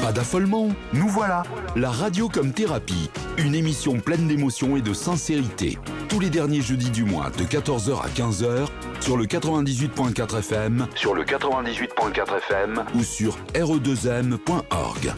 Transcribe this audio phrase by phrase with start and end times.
[0.00, 1.42] Pas d'affolement, nous voilà.
[1.74, 5.76] La radio comme thérapie, une émission pleine d'émotions et de sincérité.
[6.12, 8.68] Tous les derniers jeudis du mois de 14h à 15h
[9.00, 15.14] sur le 98.4 FM, sur le 98.4 FM ou sur re2m.org.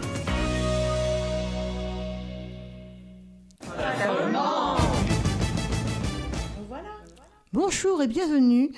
[7.53, 8.71] Bonjour et bienvenue.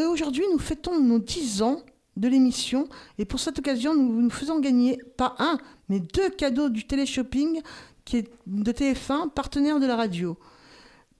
[0.00, 1.80] Euh, Aujourd'hui, nous fêtons nos 10 ans
[2.16, 6.70] de l'émission et pour cette occasion, nous nous faisons gagner pas un, mais deux cadeaux
[6.70, 7.60] du téléshopping
[8.04, 10.36] qui est de TF1, partenaire de la radio.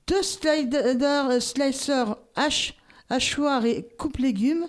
[0.07, 2.75] Deux sliders slicers H,
[3.09, 4.67] hachoir et coupe légumes.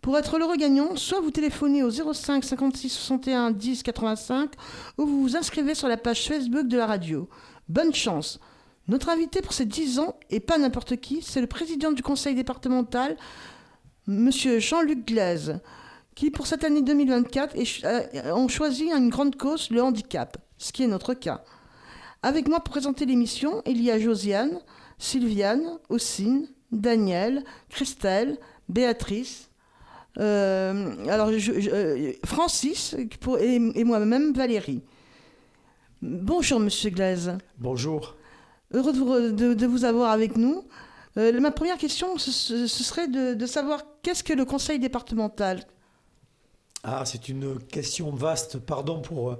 [0.00, 4.50] Pour être l'heureux gagnant, soit vous téléphonez au 05 56 61 10 85
[4.96, 7.28] ou vous vous inscrivez sur la page Facebook de la radio.
[7.68, 8.40] Bonne chance
[8.88, 12.34] notre invité pour ces 10 ans, et pas n'importe qui, c'est le président du conseil
[12.34, 13.16] départemental,
[14.08, 15.60] Monsieur Jean-Luc Glaise,
[16.16, 20.38] qui pour cette année 2024 est ch- euh, ont choisi une grande cause, le handicap,
[20.58, 21.44] ce qui est notre cas.
[22.22, 24.60] Avec moi pour présenter l'émission, il y a Josiane,
[24.98, 29.50] Sylviane, Ossine, Daniel, Christelle, Béatrice,
[30.18, 34.82] euh, alors je- je- euh, Francis pour- et, et moi-même Valérie.
[36.02, 37.36] Bonjour Monsieur Glaise.
[37.58, 38.16] Bonjour.
[38.72, 40.64] Heureux de vous, de- de vous avoir avec nous.
[41.16, 44.78] Euh, ma première question, ce, ce- ce serait de, de savoir qu'est-ce que le conseil
[44.78, 45.64] départemental
[46.82, 48.58] Ah, c'est une question vaste.
[48.58, 49.36] Pardon pour,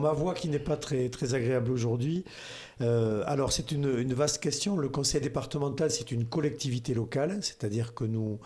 [0.00, 2.24] ma voix qui n'est pas très, agréable aujourd'hui.
[2.80, 4.76] Euh, alors, c'est une, une vaste question.
[4.76, 8.40] Le conseil départemental, c'est une collectivité locale, c'est-à-dire que nous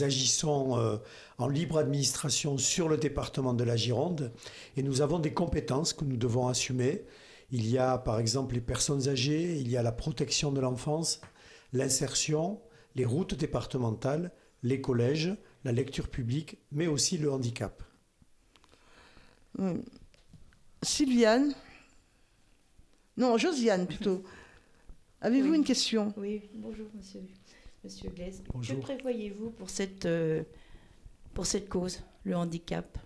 [0.00, 0.96] agissons euh,
[1.38, 4.32] en libre administration sur le département de la Gironde
[4.76, 7.04] et nous avons des compétences que nous devons assumer.
[7.50, 11.20] Il y a par exemple les personnes âgées, il y a la protection de l'enfance,
[11.72, 12.60] l'insertion,
[12.94, 14.30] les routes départementales,
[14.62, 15.34] les collèges,
[15.64, 17.82] la lecture publique, mais aussi le handicap.
[19.60, 19.74] Euh,
[20.82, 21.54] Sylviane
[23.16, 24.22] Non, Josiane plutôt.
[25.20, 25.56] Avez-vous Oui.
[25.56, 26.12] une question?
[26.16, 27.20] Oui, bonjour monsieur,
[27.82, 28.42] monsieur Glaise.
[28.52, 28.76] Bonjour.
[28.76, 30.42] Que prévoyez-vous pour cette, euh,
[31.34, 32.98] pour cette cause, le handicap?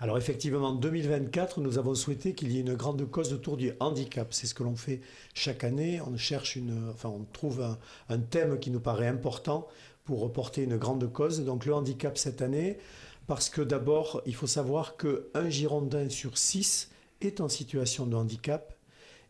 [0.00, 3.72] Alors effectivement, en 2024, nous avons souhaité qu'il y ait une grande cause autour du
[3.80, 4.32] handicap.
[4.32, 5.00] C'est ce que l'on fait
[5.34, 6.00] chaque année.
[6.00, 9.66] On cherche une, enfin, on trouve un, un thème qui nous paraît important
[10.04, 11.44] pour reporter une grande cause.
[11.44, 12.78] Donc le handicap cette année,
[13.28, 16.90] parce que d'abord, il faut savoir qu'un Girondin sur six
[17.20, 18.74] est en situation de handicap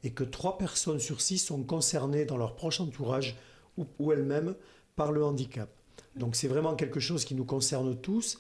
[0.04, 3.36] et que trois personnes sur six sont concernées dans leur proche entourage
[3.76, 4.54] ou, elles-mêmes
[4.94, 5.68] par le handicap.
[6.14, 8.38] Donc c'est vraiment quelque chose qui nous concerne tous.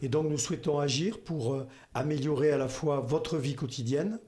[0.00, 4.20] Et donc nous souhaitons agir pour euh, améliorer à la fois votre vie quotidienne,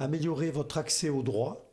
[0.00, 1.70] améliorer votre accès aux droits,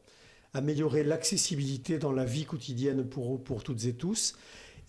[0.53, 4.35] améliorer l'accessibilité dans la vie quotidienne pour, pour toutes et tous,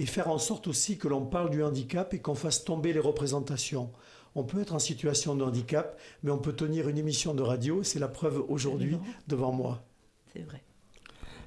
[0.02, 2.98] et faire en sorte aussi que l'on parle du handicap et qu'on fasse tomber les
[2.98, 3.92] représentations.
[4.34, 7.84] On peut être en situation de handicap, mais on peut tenir une émission de radio,
[7.84, 8.98] c'est la preuve aujourd'hui
[9.28, 9.84] devant moi.
[10.32, 10.60] C'est vrai.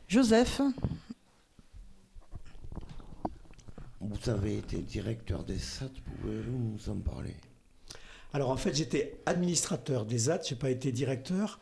[0.07, 0.61] Joseph
[3.99, 5.89] Vous avez été directeur des SAT,
[6.21, 7.35] pouvez-vous nous en parler?
[8.31, 11.59] Alors en fait, j'étais administrateur des AT, je n'ai pas été directeur.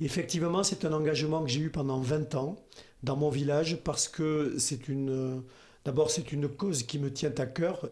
[0.00, 2.56] Effectivement, c'est un engagement que j'ai eu pendant 20 ans
[3.02, 5.42] dans mon village parce que c'est une...
[5.84, 7.88] D'abord, c'est une cause qui me tient à cœur,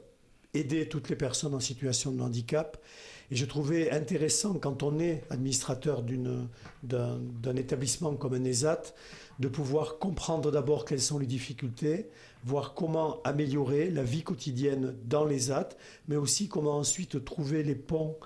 [0.55, 2.83] aider toutes les personnes en situation de handicap.
[3.31, 6.03] Et je trouvais intéressant, quand on est administrateur
[6.83, 8.83] d'un établissement comme un ESAT,
[9.39, 12.09] de pouvoir comprendre d'abord quelles sont les difficultés,
[12.45, 15.71] voir comment améliorer la vie quotidienne dans les AT,
[16.09, 18.17] mais aussi comment ensuite trouver les ponts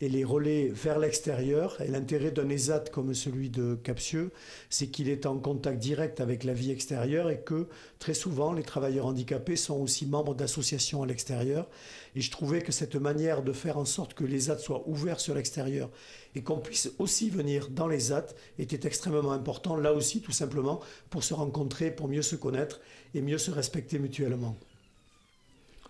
[0.00, 1.80] et les relais vers l'extérieur.
[1.80, 4.30] Et l'intérêt d'un ESAT comme celui de Capsieux,
[4.70, 7.66] c'est qu'il est en contact direct avec la vie extérieure et que
[7.98, 11.68] très souvent les travailleurs handicapés sont aussi membres d'associations à l'extérieur.
[12.16, 15.20] Et je trouvais que cette manière de faire en sorte que les ZAT soient ouverts
[15.20, 15.90] sur l'extérieur
[16.34, 18.26] et qu'on puisse aussi venir dans les ZAT
[18.58, 20.80] était extrêmement important, là aussi tout simplement
[21.10, 22.80] pour se rencontrer, pour mieux se connaître
[23.14, 24.56] et mieux se respecter mutuellement.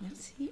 [0.00, 0.50] Merci.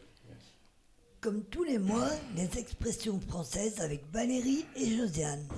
[1.20, 5.48] Comme tous les mois, les expressions françaises avec Valérie et Josiane.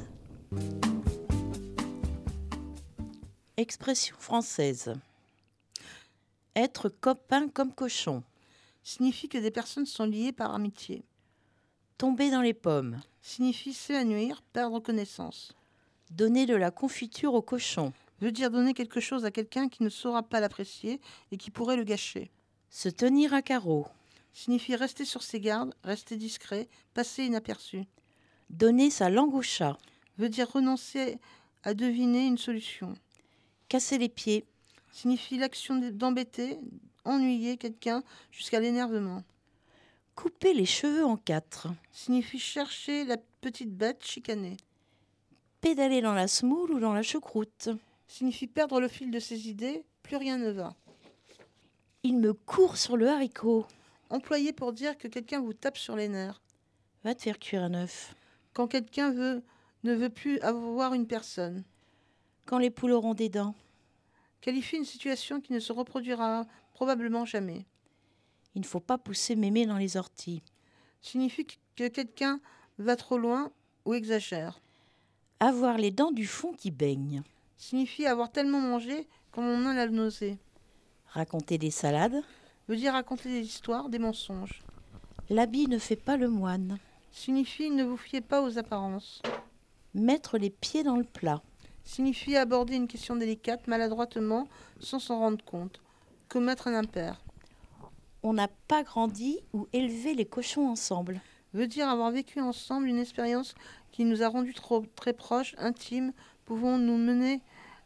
[3.59, 4.95] Expression française.
[6.57, 8.23] Être copain comme cochon.
[8.83, 11.05] signifie que des personnes sont liées par amitié.
[11.99, 12.99] Tomber dans les pommes.
[13.21, 15.55] Signifie s'évanouir, perdre connaissance.
[16.11, 17.93] Donner de la confiture au cochon.
[18.23, 21.03] Veut dire donner quelque chose à quelqu'un qui ne saura pas l'apprécier
[21.33, 22.31] et qui pourrait le gâcher.
[22.71, 23.87] Se tenir à carreau.
[24.33, 27.85] Signifie rester sur ses gardes, rester discret, passer inaperçu.
[28.51, 29.79] Donner sa langue au chat.
[30.19, 31.19] Veut dire renoncer
[31.63, 32.95] à deviner une solution.
[33.69, 34.45] Casser les pieds.
[34.93, 36.59] Signifie l'action d'embêter,
[37.05, 39.23] ennuyer quelqu'un jusqu'à l'énervement.
[40.17, 41.69] Couper les cheveux en quatre.
[41.93, 44.57] Signifie chercher la petite bête chicanée.
[45.61, 47.71] Pédaler dans la semoule ou dans la choucroute.
[48.09, 50.75] Signifie perdre le fil de ses idées, plus rien ne va.
[52.03, 53.67] Il me court sur le haricot.
[54.11, 56.43] Employé pour dire que quelqu'un vous tape sur les nerfs.
[57.05, 58.15] Va te faire cuire un œuf.
[58.53, 59.43] Quand quelqu'un veut,
[59.85, 61.65] ne veut plus avoir une personne.
[62.45, 63.55] Quand les poules auront des dents.
[64.41, 67.67] Qualifie une situation qui ne se reproduira probablement jamais.
[68.57, 70.43] Il ne faut pas pousser mémé dans les orties.
[71.01, 71.47] Signifie
[71.77, 72.41] que quelqu'un
[72.79, 73.53] va trop loin
[73.85, 74.61] ou exagère.
[75.39, 77.23] Avoir les dents du fond qui baignent.
[77.57, 80.39] Signifie avoir tellement mangé qu'on en a la nausée.
[81.07, 82.23] Raconter des salades.
[82.71, 84.63] Veut dire raconter des histoires, des mensonges.
[85.29, 86.79] L'habit ne fait pas le moine.
[87.11, 89.23] Signifie ne vous fiez pas aux apparences.
[89.93, 91.43] Mettre les pieds dans le plat.
[91.83, 94.47] Signifie aborder une question délicate maladroitement
[94.79, 95.81] sans s'en rendre compte.
[96.29, 97.21] Commettre un impair.
[98.23, 101.21] On n'a pas grandi ou élevé les cochons ensemble.
[101.55, 103.57] Veut dire avoir vécu ensemble une expérience
[103.91, 106.13] qui nous a rendus trop, très proches, intimes,
[106.45, 107.41] pouvons nous mener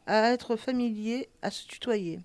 [0.06, 2.20] à être familiers, à se tutoyer?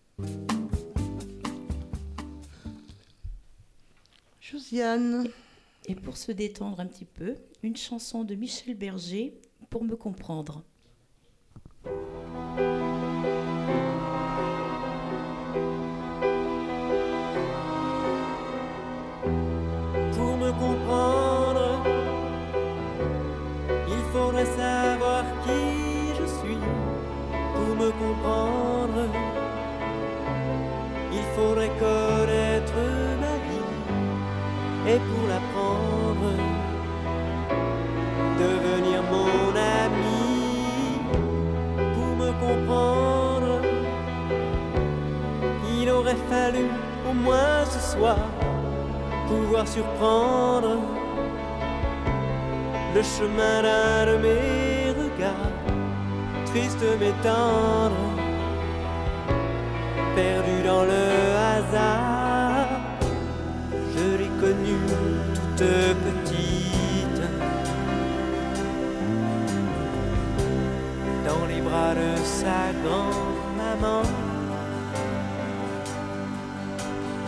[4.52, 5.28] Josiane.
[5.86, 10.64] Et pour se détendre un petit peu, une chanson de Michel Berger pour me comprendre.
[11.84, 11.92] Pour
[20.38, 21.84] me comprendre,
[23.88, 26.58] il faudrait savoir qui je suis.
[27.54, 29.10] Pour me comprendre,
[31.14, 32.09] il faudrait vie.
[34.92, 36.32] Et pour l'apprendre,
[38.40, 40.24] devenir mon ami.
[41.94, 43.62] Pour me comprendre,
[45.78, 46.66] il aurait fallu
[47.08, 48.18] au moins ce soir
[49.28, 50.78] pouvoir surprendre
[52.96, 55.54] le chemin d'un de mes regards,
[56.48, 58.06] triste mais tendre,
[60.16, 61.04] perdu dans le
[61.54, 62.09] hasard.
[64.40, 64.80] Connue
[65.36, 65.68] toute
[66.06, 67.22] petite,
[71.28, 74.04] dans les bras de sa grand-maman.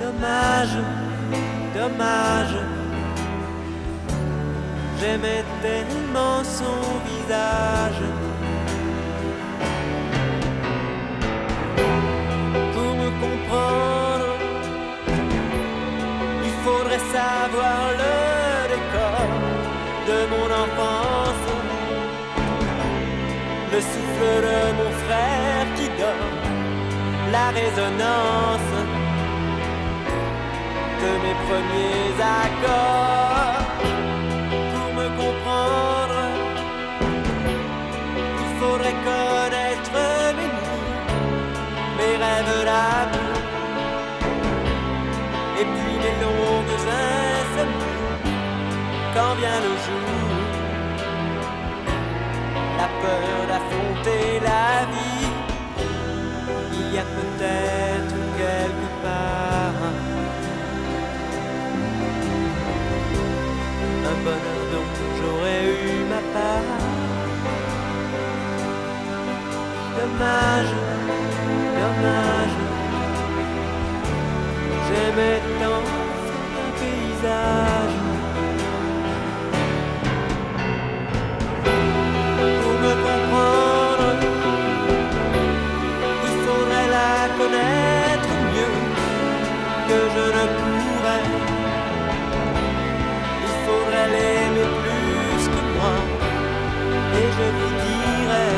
[0.02, 0.78] Dommage
[1.74, 2.58] dommage.
[5.00, 8.04] J'aimais tellement son visage.
[24.22, 24.28] De
[24.78, 26.32] mon frère qui dort,
[27.32, 28.74] la résonance
[31.02, 32.14] de mes premiers
[32.44, 33.66] accords.
[34.74, 36.22] Pour me comprendre,
[38.44, 39.98] il faudrait connaître
[40.38, 40.52] mes
[41.98, 43.38] mes rêves d'amour,
[45.60, 48.00] et puis mes longues insomnies.
[49.16, 50.11] Quand vient le jour,
[53.02, 55.28] peur d'affronter la vie,
[56.74, 60.12] il y a peut-être quelque part.
[64.12, 66.70] un bonheur dont j'aurais eu ma part.
[69.98, 70.74] Dommage,
[71.80, 72.58] dommage,
[74.88, 75.84] j'aimais tant
[76.62, 78.01] un paysage.
[90.16, 91.24] Je ne pourrais
[93.66, 95.96] faudrait l'aimer plus que moi.
[97.20, 98.58] Et je vous dirais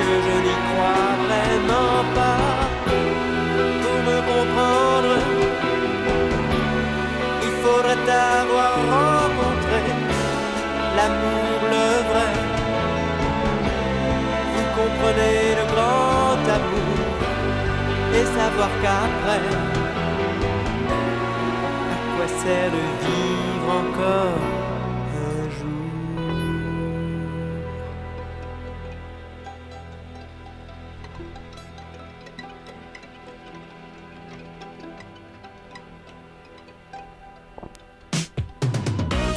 [0.00, 2.25] que je n'y crois vraiment pas.
[22.16, 24.40] quoi sert de vivre encore
[25.14, 25.66] un jour?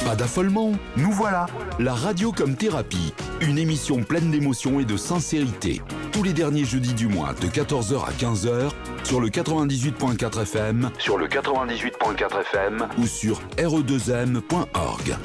[0.04, 1.46] Pas d'affolement, nous voilà.
[1.78, 5.82] La radio comme thérapie, une émission pleine d'émotions et de sincérité.
[6.12, 8.72] Tous les derniers jeudis du mois de 14h à 15h
[9.10, 15.16] sur le 98.4 FM, sur le 98.4 FM ou sur E re2m.org.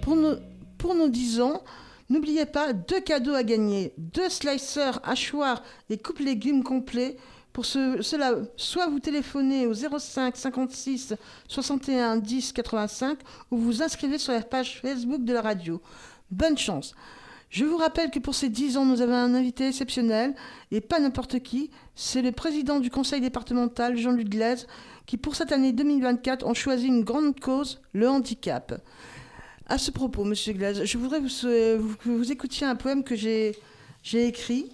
[0.00, 0.34] Pour nos,
[0.78, 1.62] pour nos 10 ans,
[2.10, 3.94] n'oubliez pas deux cadeaux à gagner.
[3.98, 7.16] Deux slicers, hachoirs et coupe légumes complets.
[7.52, 11.14] Pour ce- cela, soit vous téléphonez au 05 56
[11.46, 13.18] 61 10 85
[13.52, 15.80] ou vous inscrivez sur la page Facebook de la radio.
[16.32, 16.96] Bonne chance.
[17.52, 20.34] Je vous rappelle que pour ces 10 ans, nous avons un invité exceptionnel
[20.70, 21.70] et pas n'importe qui.
[21.94, 24.66] C'est le président du conseil départemental, Jean-Luc Glaise,
[25.04, 28.80] qui pour cette année 2024 ont choisi une grande cause, le handicap.
[29.66, 31.76] À ce propos, Monsieur Glaise, je voudrais que
[32.08, 33.54] vous écoutiez un poème que j'ai
[34.14, 34.70] écrit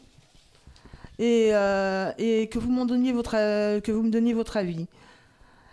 [1.18, 2.73] et, euh, et que, vous
[3.12, 4.87] votre, euh, que vous me donniez votre avis.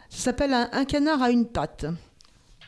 [0.10, 1.86] Ça s'appelle un canard à une patte.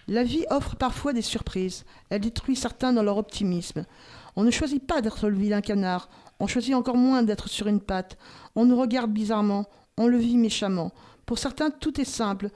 [0.08, 1.86] La vie offre parfois des surprises.
[2.12, 3.84] Elle détruit certains dans leur optimisme.
[4.38, 6.10] On ne choisit pas d'être le vilain canard.
[6.40, 8.20] On choisit encore moins d'être sur une patte.
[8.56, 9.66] On nous regarde bizarrement.
[9.98, 10.92] On le vit méchamment.
[11.26, 12.52] Pour certains, tout est simple.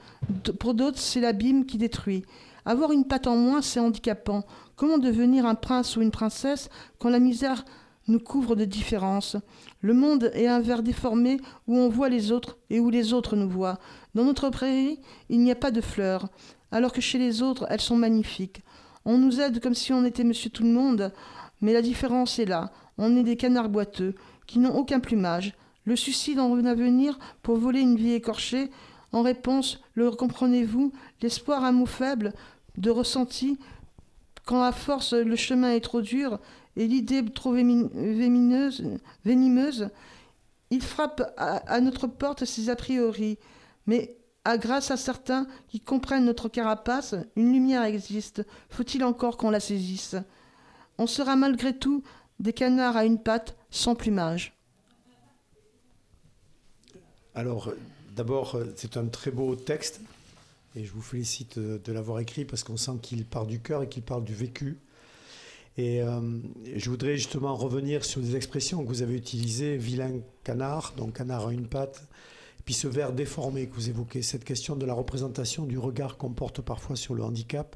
[0.60, 2.24] Pour d'autres, c'est l'abîme qui détruit.
[2.64, 4.44] Avoir une patte en moins, c'est handicapant.
[4.76, 6.68] Comment devenir un prince ou une princesse
[7.00, 7.64] quand la misère
[8.06, 9.36] nous couvre de différences?
[9.80, 13.34] Le monde est un verre déformé où on voit les autres et où les autres
[13.34, 13.80] nous voient.
[14.14, 16.28] Dans notre prairie, il n'y a pas de fleurs,
[16.70, 18.62] alors que chez les autres, elles sont magnifiques.
[19.04, 21.12] On nous aide comme si on était monsieur tout le monde,
[21.62, 22.70] mais la différence est là.
[22.98, 24.14] On est des canards boiteux,
[24.46, 25.54] qui n'ont aucun plumage.
[25.84, 28.70] Le suicide en un avenir pour voler une vie écorchée
[29.12, 30.92] En réponse, le comprenez-vous
[31.22, 32.32] L'espoir un mot faible
[32.76, 33.58] de ressenti
[34.44, 36.38] quand à force le chemin est trop dur
[36.76, 38.82] et l'idée trop vémi- vémineuse,
[39.24, 39.88] venimeuse,
[40.70, 43.38] il frappe à, à notre porte ses a priori.
[43.86, 48.44] Mais à grâce à certains qui comprennent notre carapace, une lumière existe.
[48.70, 50.16] Faut-il encore qu'on la saisisse?
[51.02, 52.04] On sera malgré tout
[52.38, 54.56] des canards à une patte sans plumage.
[57.34, 57.72] Alors,
[58.14, 60.00] d'abord, c'est un très beau texte
[60.76, 63.88] et je vous félicite de l'avoir écrit parce qu'on sent qu'il part du cœur et
[63.88, 64.78] qu'il parle du vécu.
[65.76, 66.20] Et euh,
[66.72, 71.48] je voudrais justement revenir sur des expressions que vous avez utilisées, vilain canard, donc canard
[71.48, 72.06] à une patte,
[72.64, 76.30] puis ce verre déformé que vous évoquez, cette question de la représentation du regard qu'on
[76.30, 77.74] porte parfois sur le handicap.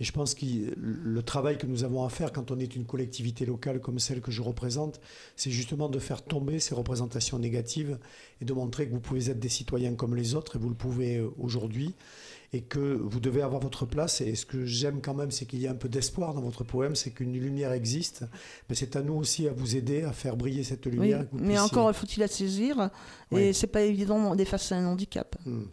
[0.00, 0.44] Et je pense que
[0.76, 4.20] le travail que nous avons à faire quand on est une collectivité locale comme celle
[4.20, 5.00] que je représente,
[5.34, 7.98] c'est justement de faire tomber ces représentations négatives
[8.40, 10.76] et de montrer que vous pouvez être des citoyens comme les autres, et vous le
[10.76, 11.94] pouvez euh, aujourd'hui,
[12.52, 14.20] et que vous devez avoir votre place.
[14.20, 16.62] Et ce que j'aime quand même, c'est qu'il y a un peu d'espoir dans votre
[16.64, 18.24] poème, c'est qu'une lumière existe.
[18.68, 21.26] Mais c'est à nous aussi à vous aider à faire briller cette Oui, lumière.
[21.32, 22.90] mais puissiez- encore faut-il la saisir
[23.32, 23.40] Oui.
[23.42, 25.36] et c'est pas évident d'effacer un handicap.
[25.44, 25.64] Hmm.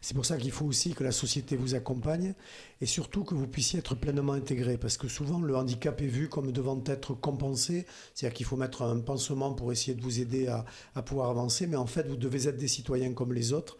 [0.00, 2.34] C'est pour ça qu'il faut aussi que la société vous accompagne
[2.80, 6.28] et surtout que vous puissiez être pleinement intégré parce que souvent le handicap est vu
[6.28, 10.48] comme devant être compensé, c'est-à-dire qu'il faut mettre un pansement pour essayer de vous aider
[10.48, 10.64] à,
[10.94, 13.76] à pouvoir avancer, mais en fait vous devez être des citoyens comme les autres.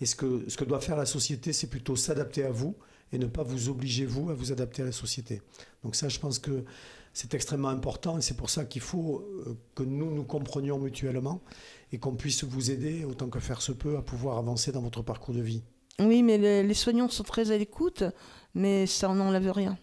[0.00, 2.76] Et ce que, ce que doit faire la société c'est plutôt s'adapter à vous
[3.12, 5.42] et ne pas vous obliger vous à vous adapter à la société.
[5.82, 6.64] Donc ça je pense que
[7.12, 11.42] c'est extrêmement important et c'est pour ça qu'il faut euh, que nous nous comprenions mutuellement
[11.92, 15.02] et qu'on puisse vous aider autant que faire se peut à pouvoir avancer dans votre
[15.02, 15.62] parcours de vie.
[16.00, 18.04] Oui, mais les, les soignants sont très à l'écoute,
[18.54, 19.76] mais ça n'enlève rien.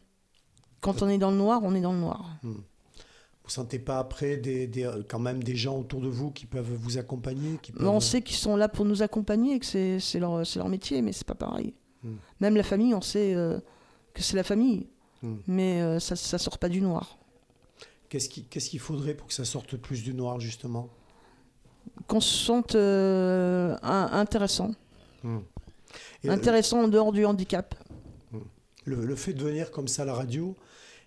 [0.81, 2.37] Quand on est dans le noir, on est dans le noir.
[2.43, 6.45] Vous sentez pas après des, des- euh, quand même des gens autour de vous qui
[6.45, 7.89] peuvent vous accompagner qui Mais peuvent...
[7.89, 9.65] on sait qu'ils sont là pour nous accompagner, que
[9.99, 11.73] c'est leur, métier, mais c'est pas pareil.
[12.03, 12.15] Hmm.
[12.39, 13.59] Même la famille, on sait euh,
[14.13, 14.87] que c'est la famille,
[15.21, 15.37] Hmm.
[15.47, 17.17] mais euh, ça, ça sort pas du noir.
[18.09, 18.29] Qu'est-ce
[18.69, 20.89] qu'il faudrait pour que ça sorte plus du noir justement?
[22.07, 24.71] Qu'on se sente euh, intéressant,
[25.23, 27.73] Et, euh, intéressant en dehors du handicap.
[28.85, 30.55] le, le fait de venir comme ça à la radio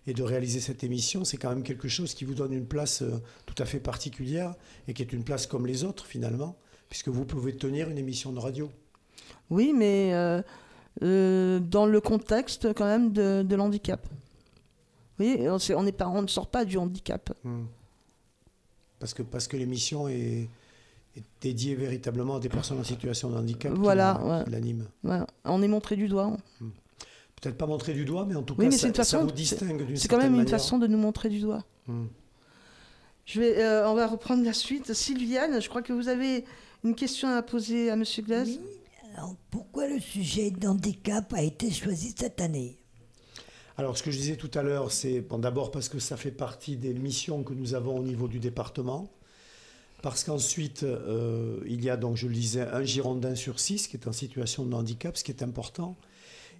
[0.08, 3.02] et de réaliser cette émission, c'est quand même quelque chose qui vous donne une place
[3.02, 4.54] euh, tout à fait particulière
[4.88, 6.56] et qui est une place comme les autres finalement,
[6.88, 8.70] puisque vous pouvez tenir une émission de radio.
[9.50, 10.42] Oui, mais euh,
[11.02, 14.04] euh, dans le contexte quand même de, de l'handicap.
[15.20, 17.30] Oui, on, on, est pas, on ne sort pas du handicap.
[18.98, 20.48] Parce que, parce que l'émission est,
[21.18, 24.44] est dédiée véritablement à des personnes en situation de handicap qui Voilà,
[25.04, 25.20] ouais.
[25.44, 26.36] On est montré du doigt.
[27.40, 29.24] Peut-être pas montrer du doigt, mais en tout Oui, cas, ça, c'est une ça façon-
[29.24, 30.50] vous distingue d'une C'est quand même une manière.
[30.50, 31.64] façon de nous montrer du doigt.
[31.86, 32.06] Hmm.
[33.26, 34.92] Je vais, euh, on va reprendre la suite.
[34.92, 36.44] Sylviane, je crois que vous avez
[36.82, 38.48] une question à poser à Monsieur Glass.
[38.48, 38.60] Oui.
[39.14, 42.78] Alors, pourquoi le sujet d'handicap a été choisi cette année?
[43.76, 46.30] Alors, ce que je disais tout à l'heure, c'est bon, d'abord parce que ça fait
[46.32, 49.08] partie des missions que nous avons au niveau du département.
[50.02, 53.96] Parce qu'ensuite, euh, il y a donc, je le disais, un Girondin sur six qui
[53.96, 55.96] est en situation de handicap, ce qui est important.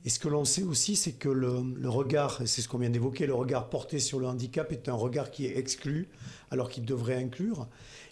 [0.05, 2.91] Et ce que l'on sait aussi, c'est que le, le regard, c'est ce qu'on vient
[2.91, 6.09] d'évoquer, le regard porté sur le handicap est un regard qui est exclu,
[6.51, 7.69] alors qu'il devrait inclure.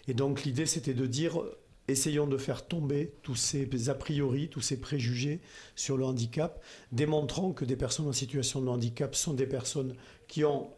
[0.07, 1.41] Et donc l'idée, c'était de dire,
[1.87, 5.41] essayons de faire tomber tous ces a priori, tous ces préjugés
[5.75, 9.95] sur le handicap, démontrant que des personnes en situation de handicap sont des personnes
[10.27, 10.69] qui ont...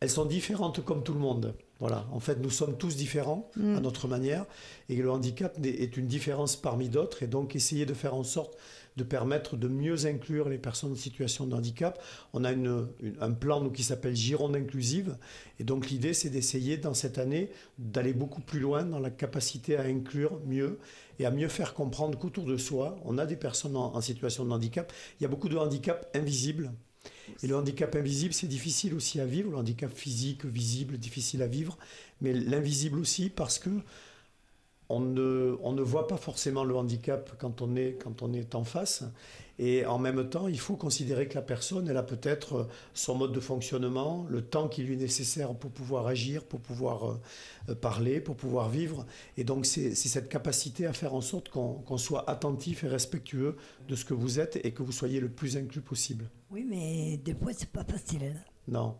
[0.00, 1.54] Elles sont différentes comme tout le monde.
[1.80, 3.76] Voilà, en fait, nous sommes tous différents Mm.
[3.76, 4.46] à notre manière,
[4.88, 8.56] et le handicap est une différence parmi d'autres, et donc essayer de faire en sorte
[8.96, 12.02] de permettre de mieux inclure les personnes en situation de handicap.
[12.32, 15.16] On a une- une- un plan nous, qui s'appelle Gironde inclusive,
[15.60, 19.76] et donc l'idée c'est d'essayer dans cette année d'aller beaucoup plus loin dans la capacité
[19.76, 20.80] à inclure mieux
[21.20, 24.44] et à mieux faire comprendre qu'autour de soi, on a des personnes en, en situation
[24.44, 24.92] de handicap.
[25.20, 26.72] Il y a beaucoup de handicaps invisibles.
[27.42, 29.50] Et le handicap invisible, c'est difficile aussi à vivre.
[29.50, 31.78] Le handicap physique, visible, difficile à vivre.
[32.20, 33.70] Mais l'invisible aussi, parce que
[34.88, 37.62] on ne, voit pas forcément le handicap quand
[37.98, 39.04] quand on est en face.
[39.58, 43.32] Et en même temps, il faut considérer que la personne, elle a peut-être son mode
[43.32, 47.18] de fonctionnement, le temps qui lui est nécessaire pour pouvoir agir, pour pouvoir
[47.68, 49.04] euh, parler, pour pouvoir vivre.
[49.36, 53.56] Et donc, c'est cette capacité à faire en sorte qu'on soit attentif et respectueux
[53.88, 56.30] de ce que vous êtes et que vous soyez le plus inclus possible.
[56.50, 58.24] Oui, mais des fois, c'est pas facile.
[58.24, 58.40] hein.
[58.68, 58.96] Non.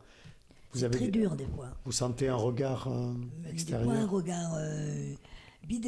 [0.72, 1.68] Vous avez très dur, des fois.
[1.84, 5.14] Vous sentez un regard euh, Des fois, un extérieur regard euh,
[5.68, 5.78] puis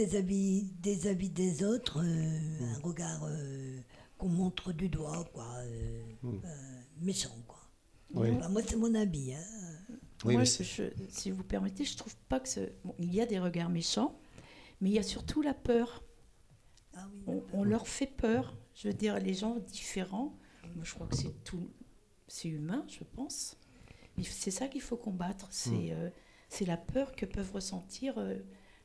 [1.31, 3.79] des autres, euh, un regard euh,
[4.21, 6.41] qu'on montre du doigt, quoi, euh, Mm.
[6.45, 7.59] euh, méchant, quoi.
[8.13, 8.31] Oui.
[8.51, 9.35] Moi, c'est mon habit.
[9.35, 9.41] Hein.
[10.25, 12.61] Oui, Moi, mais je- c'est- je- si vous permettez, je trouve pas que ce...
[12.85, 14.21] bon, il y a des regards méchants,
[14.81, 16.05] mais il y a surtout la peur.
[16.95, 18.57] Ah oui, On, on leur fait peur.
[18.75, 20.37] Je veux dire, les gens différents.
[20.75, 21.71] Moi, je crois que c'est tout,
[22.29, 23.57] c'est humain, je pense.
[24.17, 25.47] Mais c'est ça qu'il faut combattre.
[25.51, 25.91] C'est Mm.
[25.93, 26.11] euh,
[26.49, 28.37] c'est la peur que peuvent ressentir euh,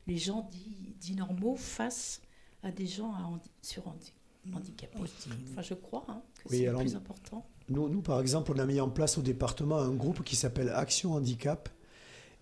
[0.06, 2.22] les gens dits, dits normaux face
[2.62, 4.14] à des gens à handi- sur handi-
[4.54, 4.98] handicapés.
[4.98, 7.46] Enfin, je crois hein, que Oui, c'est le alors- plus important.
[7.68, 10.68] Nous, nous, par exemple, on a mis en place au département un groupe qui s'appelle
[10.70, 11.68] Action Handicap.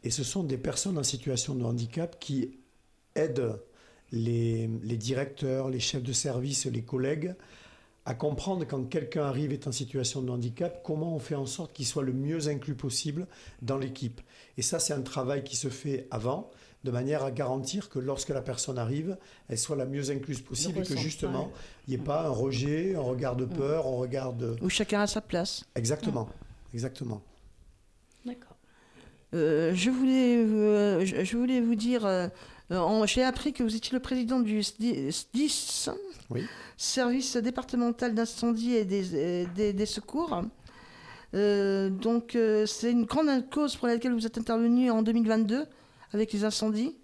[0.03, 2.59] Et ce sont des personnes en situation de handicap qui
[3.15, 3.59] aident
[4.13, 7.35] les, les directeurs, les chefs de service, les collègues
[8.07, 11.47] à comprendre quand quelqu'un arrive et est en situation de handicap, comment on fait en
[11.47, 13.27] sorte qu'il soit le mieux inclus possible
[13.63, 14.21] dans l'équipe.
[14.59, 16.51] Et ça, c'est un travail qui se fait avant,
[16.85, 19.17] de manière à garantir que lorsque la personne arrive,
[19.49, 21.51] elle soit la mieux incluse possible et que justement,
[21.87, 24.55] il n'y ait pas un rejet, un regard de peur, un regard de...
[24.61, 25.65] Où chacun a sa place.
[25.75, 26.29] Exactement,
[26.73, 27.23] exactement.
[28.25, 28.57] D'accord.
[29.35, 32.29] Euh, je, voulais, euh, je, je voulais vous dire, euh,
[33.07, 35.89] j'ai appris que vous étiez le président du SDI SDIS,
[36.31, 36.45] Oui.
[36.77, 40.43] Service départemental d'incendie et des, des, des secours.
[41.35, 45.67] Euh, donc euh, c'est une grande cause pour laquelle vous êtes intervenu en 2022
[46.15, 46.97] avec les incendies.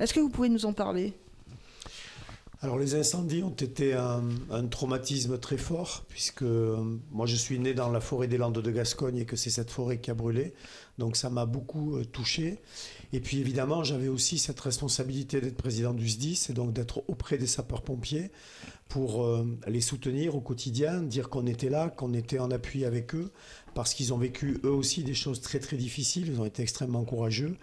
[0.00, 1.12] Est-ce que vous pouvez nous en parler?
[2.62, 4.22] Alors les incendies ont été un,
[4.70, 6.76] traumatisme très fort, puisque euh,
[7.10, 9.70] moi je suis né dans la forêt des Landes de Gascogne et que c'est cette
[9.70, 10.54] forêt qui a brûlé.
[10.96, 12.60] Donc ça m'a beaucoup euh, touché.
[13.12, 17.36] Et puis évidemment, j'avais aussi cette responsabilité d'être président du SDIS et donc d'être auprès
[17.36, 18.30] des sapeurs-pompiers
[18.88, 23.14] pour euh, les soutenir au quotidien, dire qu'on était là, qu'on était en appui avec
[23.16, 23.32] eux,
[23.74, 27.04] parce qu'ils ont vécu eux aussi des choses très très difficiles, ils ont été extrêmement
[27.04, 27.56] courageux.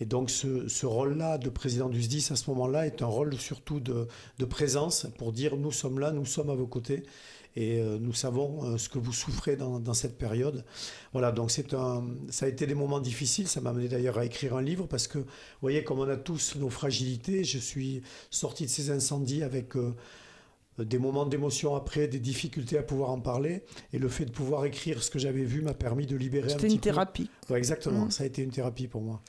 [0.00, 3.34] Et donc ce, ce rôle-là de président du SDIS à ce moment-là est un rôle
[3.38, 7.04] surtout de, de présence pour dire nous sommes là, nous sommes à vos côtés
[7.54, 10.64] et euh, nous savons euh, ce que vous souffrez dans, cette période.
[11.12, 14.24] Voilà, donc c'est un, ça a été des moments difficiles, ça m'a amené d'ailleurs à
[14.24, 15.26] écrire un livre parce que, vous
[15.60, 19.94] voyez, comme on a tous nos fragilités, je suis sorti de ces incendies avec euh,
[20.78, 24.64] des moments d'émotion après, des difficultés à pouvoir en parler, et le fait de pouvoir
[24.64, 27.30] écrire ce que j'avais vu m'a permis de libérer un C'était petit une thérapie.
[27.46, 27.52] peu.
[27.54, 28.10] Ouais, exactement, Mm.
[28.10, 29.20] ça a été une thérapie pour moi.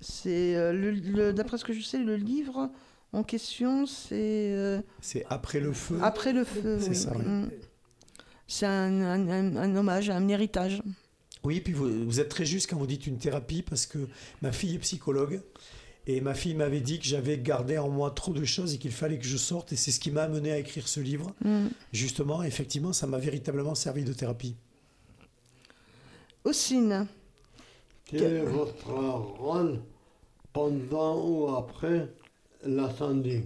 [0.00, 2.70] C'est euh, le- le- d'après ce que je sais, le livre
[3.12, 5.98] en question, c'est euh, C'est après le feu.
[6.02, 6.78] Après le feu.
[6.80, 6.96] C'est oui.
[6.96, 7.24] ça, oui.
[7.24, 7.50] Mm.
[8.46, 10.82] C'est un, un- un- un hommage, un héritage.
[11.44, 13.98] Oui, puis vous, vous êtes très juste quand vous dites une thérapie parce que
[14.42, 15.40] ma fille est psychologue
[16.06, 18.92] et ma fille m'avait dit que j'avais gardé en moi trop de choses et qu'il
[18.92, 21.34] fallait que je sorte et c'est ce qui m'a amené à écrire ce livre.
[21.44, 21.66] Mm.
[21.92, 24.56] Justement, effectivement, ça m'a véritablement servi de thérapie.
[26.44, 27.08] Ossine,
[28.04, 29.80] Quel est votre rôle
[30.52, 32.08] pendant ou après
[32.64, 33.42] l'incendie?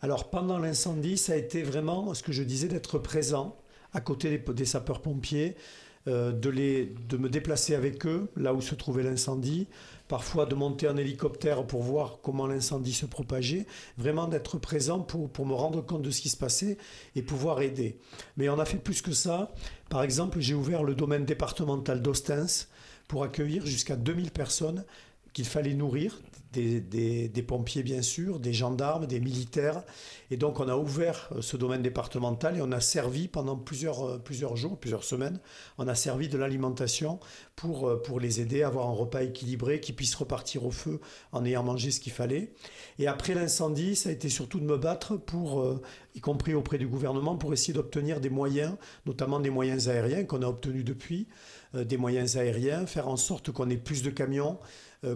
[0.00, 3.56] Alors pendant l'incendie, ça a été vraiment ce que je disais d'être présent
[3.92, 5.60] à côté des, des sapeurs-pompiers, euh,
[6.06, 9.68] de, les, de me déplacer avec eux là où se trouvait l'incendie,
[10.08, 15.30] parfois de monter en hélicoptère pour voir comment l'incendie se propageait, vraiment d'être présent pour,
[15.30, 16.76] pour me rendre compte de ce qui se passait
[17.16, 17.96] et pouvoir aider.
[18.36, 19.54] Mais on a fait plus que ça.
[19.88, 22.68] Par exemple, j'ai ouvert le domaine départemental d'Ostens
[23.08, 24.84] pour accueillir jusqu'à 2000 personnes
[25.32, 26.20] qu'il fallait nourrir,
[26.52, 29.82] des, pompiers bien sûr, des gendarmes, des militaires.
[30.30, 34.08] Et donc on a ouvert euh, ce domaine départemental et on a servi pendant plusieurs,
[34.08, 35.40] euh, plusieurs jours, plusieurs semaines,
[35.78, 37.20] on a servi de l'alimentation
[37.56, 41.00] pour, euh, pour les aider à avoir un repas équilibré, qu'ils puissent repartir au feu
[41.32, 42.52] en ayant mangé ce qu'il fallait.
[42.98, 45.80] Et après l'incendie, ça a été surtout de me battre pour,
[46.14, 48.74] y compris auprès du gouvernement, pour essayer d'obtenir des moyens,
[49.06, 51.26] notamment des moyens aériens qu'on a obtenus depuis,
[51.74, 54.58] des moyens aériens, faire en sorte qu'on ait plus de camions,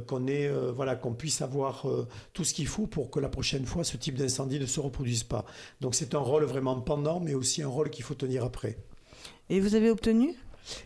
[0.06, 3.28] qu'on ait, euh, voilà, qu'on puisse avoir euh, tout ce qu'il faut pour que la
[3.28, 5.44] prochaine fois ce type d'incendie ne se reproduise pas.
[5.80, 8.78] Donc c'est un rôle vraiment pendant, mais aussi un rôle qu'il faut tenir après.
[9.48, 10.34] Et vous avez obtenu?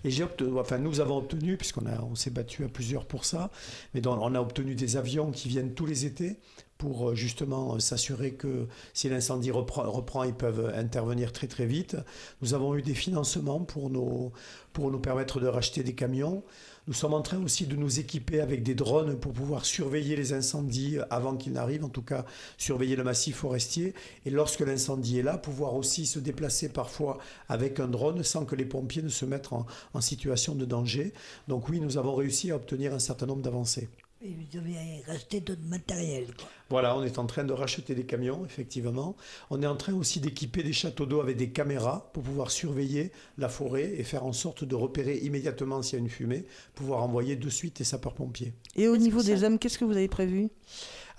[0.04, 3.24] Et j'ai obtenu, enfin nous avons obtenu, puisqu'on a, on s'est battu à plusieurs pour
[3.24, 3.50] ça,
[3.94, 6.36] mais on a obtenu des avions qui viennent tous les étés
[6.80, 11.66] pour euh, justement euh, s'assurer que si l'incendie reprend, reprend, ils peuvent intervenir très très
[11.66, 11.96] vite.
[12.42, 14.32] Nous avons eu des financements pour, nos,
[14.72, 16.42] pour nous permettre de racheter des camions.
[16.90, 20.32] Nous sommes en train aussi de nous équiper avec des drones pour pouvoir surveiller les
[20.32, 22.24] incendies avant qu'ils n'arrivent, en tout cas
[22.58, 23.94] surveiller le massif forestier.
[24.26, 28.56] Et lorsque l'incendie est là, pouvoir aussi se déplacer parfois avec un drone sans que
[28.56, 31.14] les pompiers ne se mettent en, situation de danger.
[31.46, 33.88] Donc oui, nous avons réussi à obtenir un certain nombre d'avancées.
[34.22, 36.26] Et vous avez racheté d'autres matériels.
[36.36, 36.46] quoi.
[36.68, 39.16] Voilà, on est en train de racheter des camions, effectivement.
[39.48, 43.12] On est en train aussi d'équiper des châteaux d'eau avec des caméras pour pouvoir surveiller
[43.38, 47.02] la forêt et faire en sorte de repérer immédiatement s'il y a une fumée, pouvoir
[47.02, 48.52] envoyer de suite les sapeurs-pompiers.
[48.76, 50.50] Et au niveau des ça- hommes, qu'est-ce que vous avez prévu?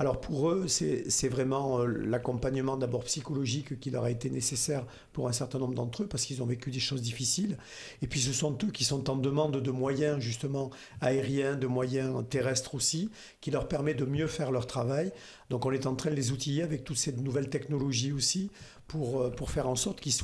[0.01, 5.27] Alors pour eux, c'est vraiment euh, l'accompagnement d'abord psychologique qui leur a été nécessaire pour
[5.27, 7.55] un certain nombre d'entre eux parce qu'ils ont vécu des choses difficiles.
[8.01, 12.25] Et puis ce sont eux qui sont en demande de moyens justement aériens, de moyens
[12.31, 13.11] terrestres aussi,
[13.41, 15.11] qui leur permet de mieux faire leur travail.
[15.51, 18.49] Donc on est en train de les outiller avec toutes ces nouvelles technologies aussi
[18.87, 20.15] pour, euh, pour faire en sorte qu'ils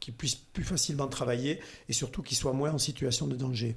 [0.00, 3.76] qu'ils puissent plus facilement travailler et surtout qu'ils soient moins en situation de danger.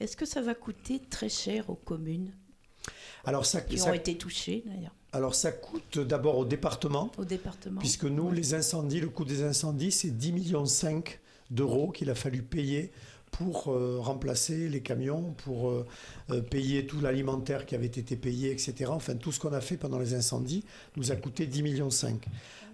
[0.00, 2.34] Est-ce que ça va coûter très cher aux communes?
[3.24, 7.24] Alors ça, qui ça- ont été touchées, d'ailleurs, alors ça coûte d'abord au département au
[7.24, 8.34] département Puisque nous, Ouais.
[8.36, 10.64] les incendies, le coût des incendies, c'est 10 millions
[11.50, 12.90] d'euros qu'il a fallu payer
[13.32, 15.86] pour euh, remplacer les camions, pour euh,
[16.30, 18.86] euh, payer tout l'alimentaire qui avait été payé, etc.
[18.88, 20.64] Enfin, tout ce qu'on a fait pendant les incendies
[20.96, 21.88] nous a coûté 10 millions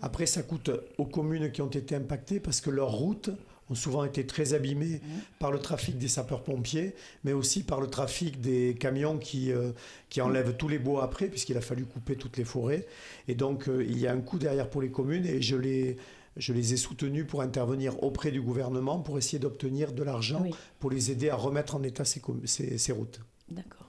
[0.02, 3.30] Après, ça coûte aux communes qui ont été impactées parce que leurs routes
[3.68, 5.00] ont souvent été très abîmées
[5.38, 9.72] par le trafic des sapeurs-pompiers, mais aussi par le trafic des camions qui, euh,
[10.08, 12.86] qui enlèvent tous les bois après, puisqu'il a fallu couper toutes les forêts.
[13.28, 15.96] Et donc, euh, il y a un coût derrière pour les communes et je les,
[16.36, 20.54] je les ai soutenus pour intervenir auprès du gouvernement pour essayer d'obtenir de l'argent Oui,
[20.78, 23.20] pour les aider à remettre en état ces, com- ces- ces routes.
[23.50, 23.88] d'accord.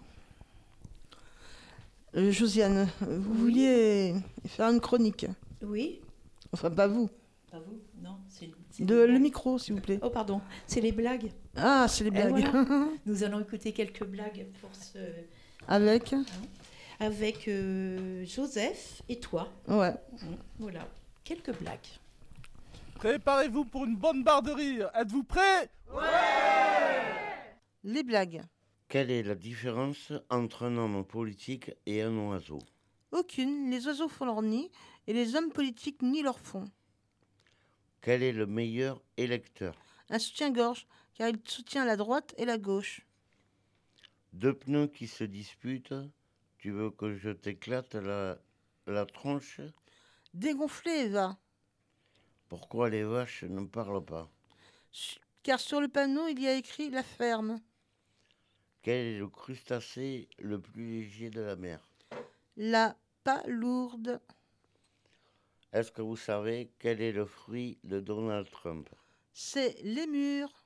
[2.16, 4.16] Euh, Josiane, vous vouliez
[4.48, 5.28] faire une chronique?
[5.62, 6.00] Oui
[6.54, 7.10] Enfin, pas vous.
[7.52, 7.80] Pas vous
[8.42, 10.00] Non, c'est c'est De, les le micro, s'il vous plaît.
[10.02, 11.32] Oh, pardon, c'est les blagues.
[11.56, 12.30] Ah, c'est les blagues.
[12.30, 12.88] voilà.
[13.06, 15.00] Nous allons écouter quelques blagues pour ce...
[15.68, 16.14] Avec
[17.00, 19.50] avec euh, Joseph et toi.
[19.68, 19.94] Ouais.
[20.60, 20.88] Voilà,
[21.24, 21.80] quelques blagues.
[22.96, 24.90] Préparez-vous pour une bonne barre de rire.
[24.96, 25.70] Êtes-vous prêts?
[27.84, 28.42] Les blagues.
[28.90, 32.60] Quelle est la différence entre un homme politique et un oiseau?
[33.12, 33.70] Aucune.
[33.70, 34.72] Les oiseaux font leur nid
[35.06, 36.66] et les hommes politiques nient leur fond.
[38.02, 39.76] Quel est le meilleur électeur?
[40.10, 43.06] Un soutien-gorge, car il soutient la droite et la gauche.
[44.34, 45.96] Deux pneus qui se disputent.
[46.58, 48.38] Tu veux que je t'éclate la,
[48.86, 49.62] la tronche?
[50.34, 51.38] Dégonflé, Eva.
[52.48, 54.30] Pourquoi les vaches ne parlent pas?
[55.44, 57.62] Car sur le panneau, il y a écrit la ferme.
[58.82, 61.80] Quel est le crustacé le plus léger de la mer?
[62.56, 64.22] La palourde.
[65.74, 68.90] Est-ce que vous savez quel est le fruit de Donald Trump?
[69.34, 70.66] C'est les murs.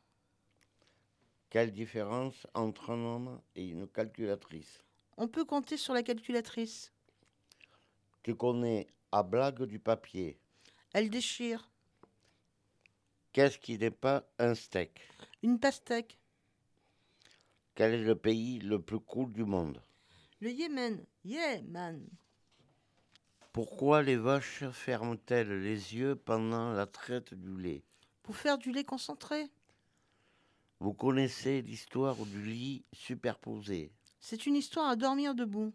[1.50, 4.84] Quelle différence entre un homme et une calculatrice?
[5.18, 6.94] On peut compter sur la calculatrice.
[8.24, 10.40] Tu connais à blague du papier.
[10.94, 11.70] Elle déchire.
[13.34, 15.02] Qu'est-ce qui n'est pas un steak?
[15.42, 16.18] Une pastèque.
[17.76, 19.82] Quel est le pays le plus cool du monde?
[20.40, 21.06] Le Yémen.
[21.68, 22.08] Man.
[23.54, 27.84] Pourquoi les vaches ferment-elles les yeux pendant la traite du lait?
[28.24, 29.52] Pour faire du lait concentré.
[30.80, 33.92] Vous connaissez l'histoire du lit superposé?
[34.22, 35.74] C'est une histoire à dormir debout.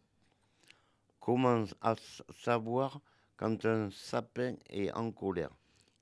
[1.21, 1.97] Comment à
[2.43, 3.01] savoir
[3.37, 5.55] quand un sapin est en colère?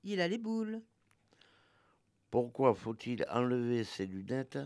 [0.03, 0.81] Il a les boules.
[2.31, 4.59] Pourquoi faut-il enlever ses lunettes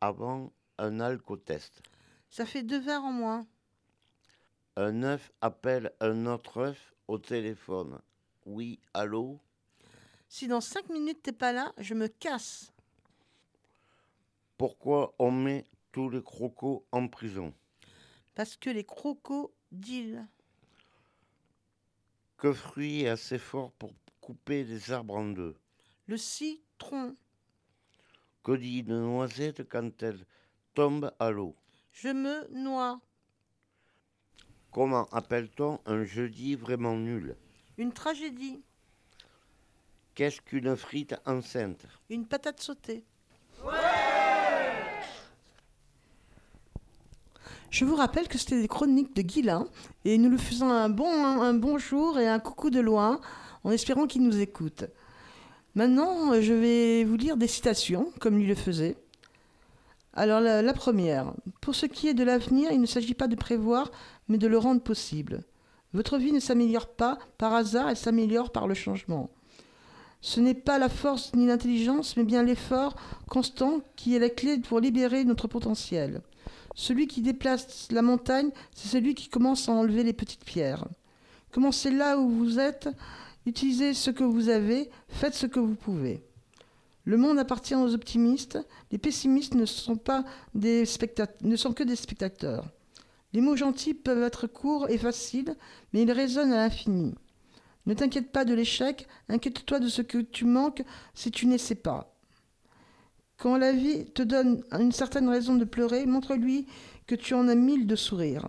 [0.00, 1.82] avant un alcotest?
[2.30, 3.46] Ça fait deux verres en moins.
[4.76, 8.00] Un œuf appelle un autre œuf au téléphone.
[8.46, 9.38] Oui, allô?
[10.28, 12.72] Si dans cinq minutes t'es pas là, je me casse.
[14.56, 17.52] Pourquoi on met tous les crocos en prison?
[18.34, 20.26] Parce que les crocodiles.
[22.38, 25.54] Que fruit est assez fort pour couper des arbres en deux?
[26.06, 27.14] Le citron.
[28.42, 30.24] Que dit une noisette quand elle
[30.72, 31.54] tombe à l'eau?
[31.92, 33.00] Je me noie.
[34.72, 37.36] Comment appelle-t-on un jeudi vraiment nul?
[37.76, 38.62] Une tragédie.
[40.14, 41.84] Qu'est-ce qu'une frite enceinte?
[42.08, 43.04] Une patate sautée.
[47.68, 49.66] Je vous rappelle que c'était des chroniques de Guilain
[50.06, 53.20] et nous lui faisons un, bon, un bonjour et un coucou de loin
[53.64, 54.84] en espérant qu'il nous écoute.
[55.74, 58.96] Maintenant, je vais vous lire des citations, comme lui le faisait.
[60.12, 61.32] Alors, la, la première.
[61.62, 63.90] Pour ce qui est de l'avenir, il ne s'agit pas de prévoir,
[64.32, 65.44] mais de le rendre possible.
[65.92, 69.28] Votre vie ne s'améliore pas par hasard, elle s'améliore par le changement.
[70.22, 72.96] Ce n'est pas la force ni l'intelligence, mais bien l'effort
[73.28, 76.22] constant qui est la clé pour libérer notre potentiel.
[76.74, 80.86] Celui qui déplace la montagne, c'est celui qui commence à enlever les petites pierres.
[81.50, 82.88] Commencez là où vous êtes,
[83.44, 86.24] utilisez ce que vous avez, faites ce que vous pouvez.
[87.04, 88.58] Le monde appartient aux optimistes,
[88.90, 92.64] les pessimistes ne sont, pas que des spectateurs.
[93.32, 95.56] Les mots gentils peuvent être courts et faciles,
[95.92, 97.14] mais ils résonnent à l'infini.
[97.86, 102.14] Ne t'inquiète pas de l'échec, inquiète-toi de ce que tu manques si tu n'essaies pas.
[103.38, 106.66] Quand la vie te donne une certaine raison de pleurer, montre-lui
[107.06, 108.48] que tu en as mille de sourire.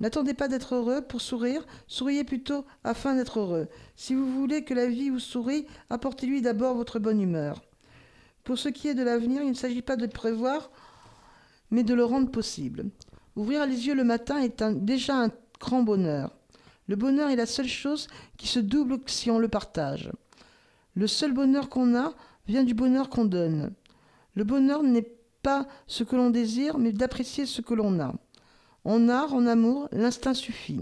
[0.00, 3.68] N'attendez pas d'être heureux pour sourire, souriez plutôt afin d'être heureux.
[3.96, 7.62] Si vous voulez que la vie vous sourie, apportez-lui d'abord votre bonne humeur.
[8.44, 10.70] Pour ce qui est de l'avenir, il ne s'agit pas de prévoir,
[11.72, 12.90] mais de le rendre possible.
[13.38, 16.34] Ouvrir les yeux le matin est déjà un grand bonheur.
[16.88, 20.10] Le bonheur est la seule chose qui se double si on le partage.
[20.96, 22.14] Le seul bonheur qu'on a
[22.48, 23.72] vient du bonheur qu'on donne.
[24.34, 25.08] Le bonheur n'est
[25.44, 28.12] pas ce que l'on désire, mais d'apprécier ce que l'on a.
[28.82, 30.80] En art, en amour, l'instinct suffit.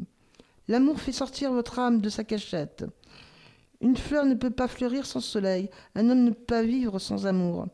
[0.66, 2.86] L'amour fait sortir votre âme de sa cachette.
[3.82, 7.26] Une fleur ne peut pas fleurir sans soleil, un homme ne peut pas vivre sans
[7.26, 7.66] amour.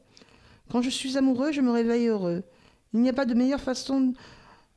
[0.72, 2.42] Quand je suis amoureux, je me réveille heureux.
[2.92, 4.12] Il n'y a pas de meilleure façon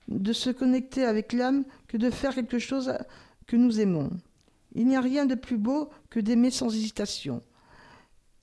[0.07, 2.93] de se connecter avec l'âme que de faire quelque chose
[3.47, 4.09] que nous aimons.
[4.73, 7.41] Il n'y a rien de plus beau que d'aimer sans hésitation.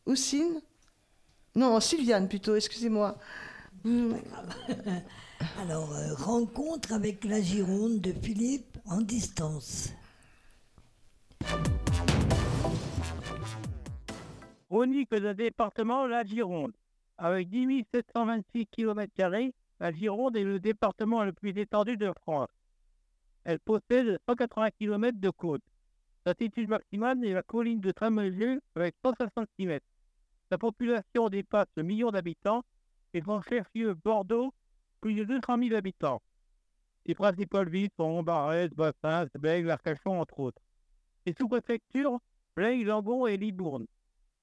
[0.07, 0.61] Oussine
[1.55, 3.18] Non, Sylviane plutôt, excusez-moi.
[5.59, 9.92] Alors, euh, rencontre avec la Gironde de Philippe en distance.
[14.68, 16.72] Chronique d'un département, la Gironde.
[17.18, 19.12] Avec 10 726 km,
[19.83, 22.49] la Gironde est le département le plus étendu de France.
[23.42, 25.64] Elle possède 180 km de côte.
[26.25, 29.85] L'altitude maximale est la colline de Trémegieux avec 160 km.
[30.49, 32.62] Sa population dépasse le million d'habitants
[33.12, 34.55] et son chef-lieu Bordeaux,
[35.01, 36.23] plus de 200 000 habitants.
[37.05, 40.62] Les principales villes sont Barès, Bassins, Bègle, Arcachon, entre autres.
[41.27, 42.21] Les sous-préfectures,
[42.55, 43.87] Blaye, Langon et Libourne.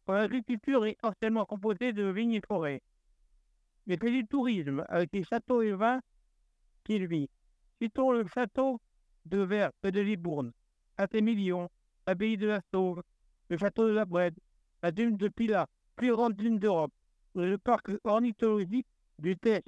[0.06, 2.82] Son agriculture est essentiellement composée de vignes et forêts.
[3.89, 5.99] Mais fait du tourisme avec les châteaux et vins
[6.84, 7.28] qu'il vit.
[7.82, 8.80] Citons le château
[9.25, 10.52] de Verre près de Libourne,
[10.95, 11.71] Saint-Émilion,
[12.06, 13.02] l'abbaye de la Sauve,
[13.49, 14.36] le château de la Brède,
[14.84, 16.93] la dune de Pilat, plus grande dune d'Europe,
[17.36, 18.86] et le parc ornithologique
[19.17, 19.63] du Tech.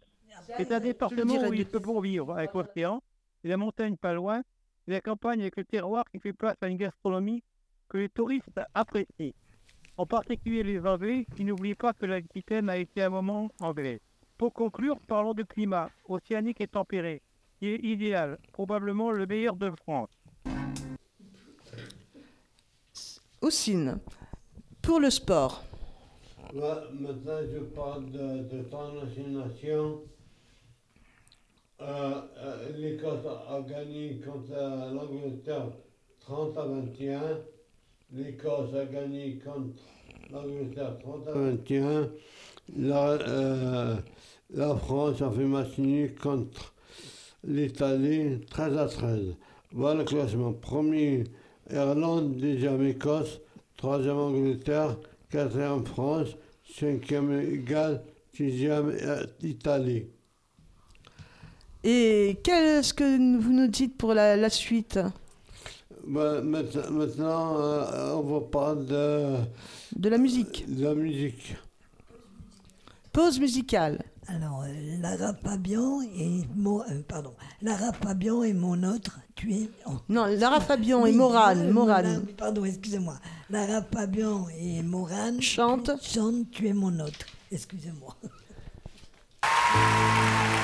[0.55, 3.01] C'est un département où il peut pour vivre avec l'océan,
[3.43, 4.43] et la montagne pas loin,
[4.88, 7.41] et la campagne avec le terroir qui fait place à une gastronomie
[7.89, 9.34] que les touristes apprécient.
[9.97, 13.99] En particulier les Anglais qui n'oublient pas que l'Aquitaine a été un moment anglais.
[14.41, 17.21] Pour conclure, parlons du climat, océanique et tempéré,
[17.60, 20.10] qui est idéal, probablement le meilleur de France.
[23.43, 23.99] Oussine,
[24.82, 25.63] pour le sport.
[26.56, 28.93] Là, maintenant, je parle de, de ton.
[31.80, 34.54] Euh, euh, L'Écosse a gagné contre
[34.91, 35.67] l'Angleterre
[36.21, 37.21] 30 à 21.
[38.13, 39.84] L'Écosse a gagné contre
[40.32, 42.10] l'Angleterre 30 à 21.
[42.77, 43.95] La, euh,
[44.53, 46.73] la France a fait match nul contre
[47.47, 49.35] l'Italie 13 à 13.
[49.71, 50.53] Voilà le classement.
[50.53, 51.23] Premier,
[51.71, 53.39] Irlande, deuxième Écosse,
[53.77, 54.97] troisième Angleterre,
[55.29, 56.29] quatrième France,
[56.77, 60.07] cinquième Galles, sixième euh, Italie.
[61.83, 64.99] Et qu'est-ce que vous nous dites pour la, la suite?
[66.05, 69.35] Ben, maintenant, maintenant, euh, on va parler de,
[69.95, 71.55] de la musique de la musique.
[73.13, 74.00] Pause musicale.
[74.33, 79.69] Alors, euh, Lara Fabian et Mo- euh, pardon, Lara Fabian et mon autre, tu es.
[79.87, 79.91] oh.
[80.07, 81.69] Non, Lara Fabian et Morane.
[81.71, 82.25] Morane.
[82.37, 83.15] Pardon, excusez-moi.
[83.49, 85.91] Lara Fabian et Morane Chante.
[86.01, 87.25] Chante, tu es mon autre.
[87.51, 88.15] Excusez-moi.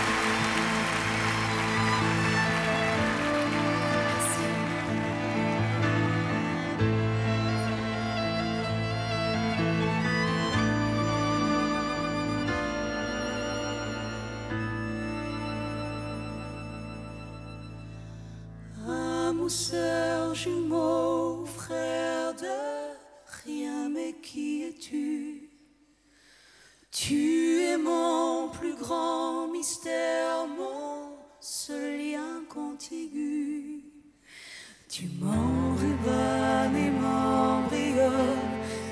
[34.89, 36.91] Tu m'enrubanes et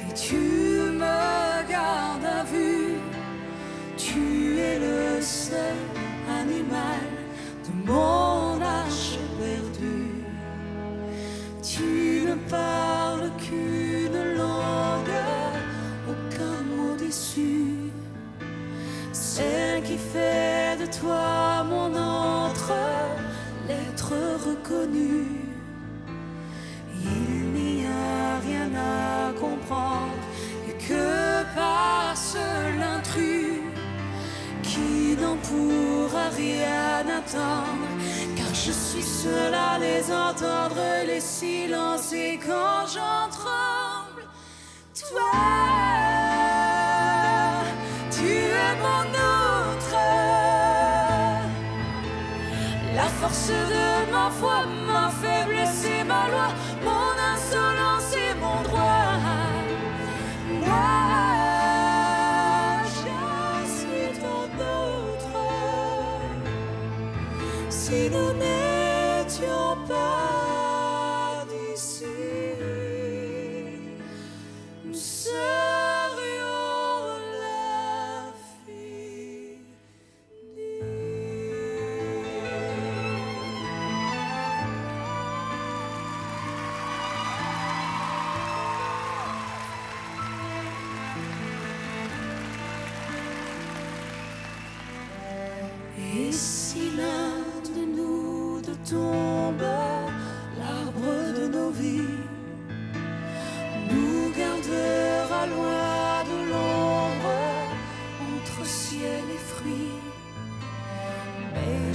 [0.10, 0.55] et tu
[36.36, 37.88] rien attendre.
[38.36, 44.24] Car je suis seul à les entendre, les silences et quand j'en tremble,
[44.94, 45.32] toi,
[48.12, 49.96] tu es mon autre.
[52.96, 56.48] La force de ma foi, ma faiblesse et ma loi,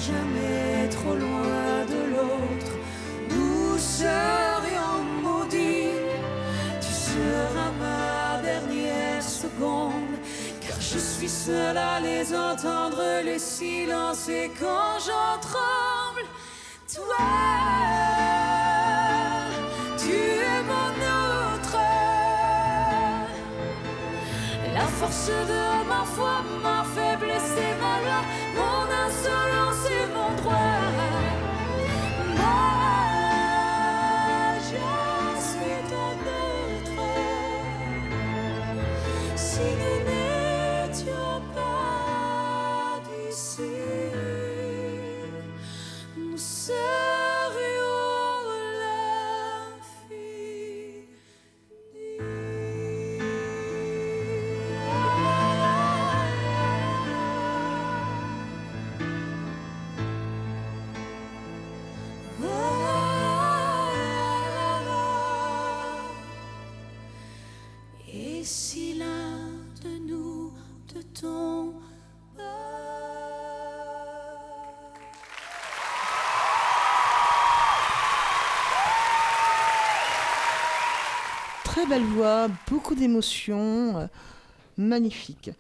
[0.00, 2.72] jamais trop loin de l'autre.
[3.28, 6.00] Nous serions maudits,
[6.80, 10.16] tu seras ma dernière seconde.
[10.60, 16.24] Car je suis seul à les entendre, les silences, et quand j'en tremble,
[16.94, 17.26] toi,
[19.98, 21.76] tu es mon autre.
[24.74, 28.20] La force de ma foi, ma faiblesse et ma loi,
[28.56, 29.89] mon insolence
[30.50, 31.09] et
[81.90, 84.06] belle voix, beaucoup d'émotions, euh,
[84.78, 85.50] magnifique.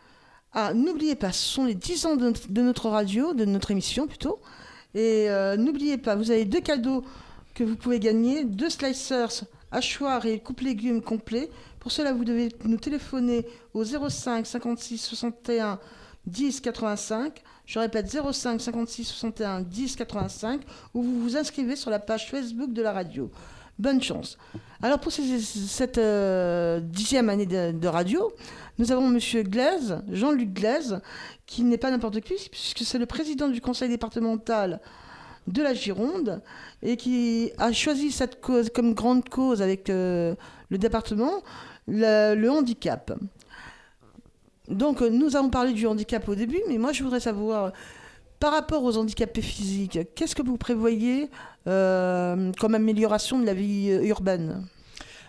[0.52, 4.38] Ah, n'oubliez pas, ce sont les 10 ans de, notre- radio, de notre émission plutôt.
[4.94, 7.04] Et euh, n'oubliez pas, vous avez deux cadeaux
[7.52, 11.50] que vous pouvez gagner, deux slicers hachoirs et coupe légumes complets.
[11.80, 15.80] Pour cela, vous devez nous téléphoner au 05 56 61
[16.28, 17.42] 10 85.
[17.66, 20.60] Je répète 05 56 61 10 85
[20.94, 23.32] ou vous vous inscrivez sur la page Facebook de la radio.
[23.80, 24.36] Bonne chance.
[24.82, 28.30] Alors pour cette euh, dixième année de, radio,
[28.78, 31.00] nous avons Monsieur Glaise, Jean-Luc Glaise,
[31.46, 34.80] qui n'est pas n'importe qui, puisque c'est le président du conseil départemental
[35.46, 36.42] de la Gironde
[36.82, 40.34] et qui a choisi cette cause comme grande cause avec euh,
[40.68, 41.42] le département,
[41.88, 43.18] le, handicap.
[44.68, 47.72] Donc nous avons parlé du handicap au début, mais moi je voudrais savoir,
[48.40, 51.30] par rapport aux handicapés physiques, qu'est-ce que vous prévoyez
[51.66, 54.66] euh, comme amélioration de la vie euh, urbaine?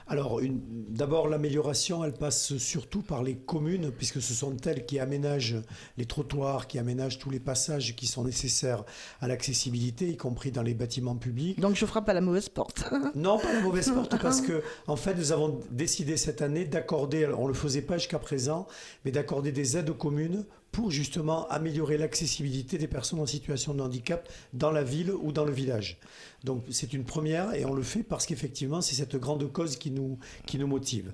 [0.08, 5.62] Alors, d'abord, l'amélioration, elle passe surtout par les communes, puisque ce sont elles qui aménagent
[5.98, 8.84] les trottoirs, qui aménagent tous les passages qui sont nécessaires
[9.22, 11.62] à l'accessibilité, y compris dans les bâtiments publics.
[11.62, 12.84] Donc je frappe à la mauvaise porte.
[13.16, 17.28] Non, pas la mauvaise porte, parce que, en fait, nous avons décidé cette année d'accorder,
[17.28, 18.68] on ne le faisait pas jusqu'à présent,
[19.06, 23.82] mais d'accorder des aides aux communes pour justement améliorer l'accessibilité des personnes en situation de
[23.82, 26.00] handicap dans la ville ou dans le village.
[26.44, 29.92] Donc c'est une première et on le fait parce qu'effectivement c'est cette grande cause qui
[29.92, 31.14] nous, qui nous motive.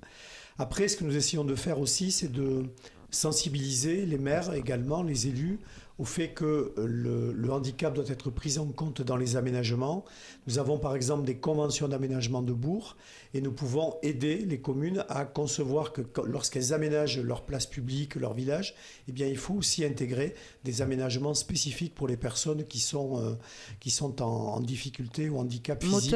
[0.59, 2.65] Après, ce que nous essayons de faire aussi, c'est de
[3.11, 5.59] sensibiliser les maires également, les élus,
[5.99, 10.05] au fait que le, le, handicap doit être pris en compte dans les aménagements.
[10.45, 12.97] Nous avons par exemple des conventions d'aménagement de bourg
[13.33, 18.33] et nous pouvons aider les communes à concevoir que lorsqu'elles aménagent leur place publique, leur
[18.33, 18.75] village,
[19.07, 23.33] eh bien, il faut aussi intégrer des aménagements spécifiques pour les personnes qui sont, euh,
[23.79, 26.15] qui sont en, difficulté ou handicap physique.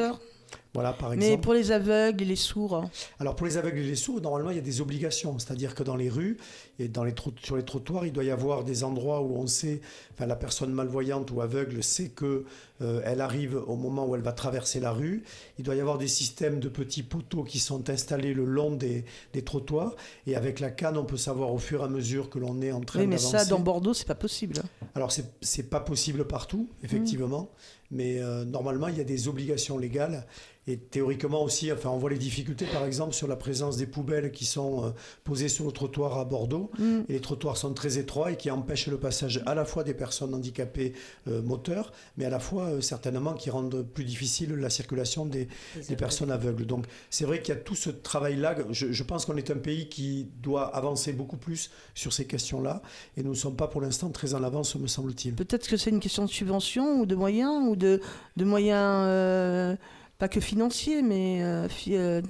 [0.74, 1.30] Voilà, par exemple.
[1.30, 2.88] Mais pour les aveugles et les sourds
[3.20, 5.38] Alors, pour les aveugles et les sourds, normalement, il y a des obligations.
[5.38, 6.38] C'est-à-dire que dans les rues
[6.78, 9.82] et dans les sur les trottoirs, il doit y avoir des endroits où on sait,
[10.14, 12.46] enfin, la personne malvoyante ou aveugle sait que
[12.80, 15.24] euh, elle arrive au moment où elle va traverser la rue.
[15.58, 19.04] Il doit y avoir des systèmes de petits poteaux qui sont installés le long des,
[19.34, 19.94] des trottoirs.
[20.26, 22.72] Et avec la canne, on peut savoir au fur et à mesure que l'on est
[22.72, 23.00] en train.
[23.00, 24.54] Oui, mais ça, dans Bordeaux, c'est pas possible.
[24.94, 25.12] Alors,
[25.42, 27.42] c'est pas possible partout, effectivement.
[27.42, 27.81] Mmh.
[27.92, 30.26] Mais euh, normalement, il y a des obligations légales.
[30.68, 34.30] Et théoriquement aussi, enfin, on voit les difficultés, par exemple, sur la présence des poubelles
[34.30, 34.90] qui sont euh,
[35.24, 36.70] posées sur le trottoir à Bordeaux.
[36.78, 37.00] Mm.
[37.08, 39.94] Et les trottoirs sont très étroits et qui empêchent le passage à la fois des
[39.94, 40.92] personnes handicapées
[41.26, 45.48] euh, moteurs, mais à la fois euh, certainement qui rendent plus difficile la circulation des,
[45.88, 46.64] des personnes aveugles.
[46.64, 48.54] Donc c'est vrai qu'il y a tout ce travail-là.
[48.70, 52.82] Je, je, pense qu'on est un pays qui doit avancer beaucoup plus sur ces questions-là.
[53.16, 55.34] Et nous ne sommes pas pour l'instant très en avance, me semble-t-il.
[55.34, 58.00] Peut-être que c'est une question de subvention ou de moyens ou de,
[58.36, 59.76] de moyens
[60.18, 62.22] pas que financier, mais euh, euh,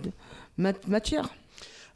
[0.56, 1.28] mat matière.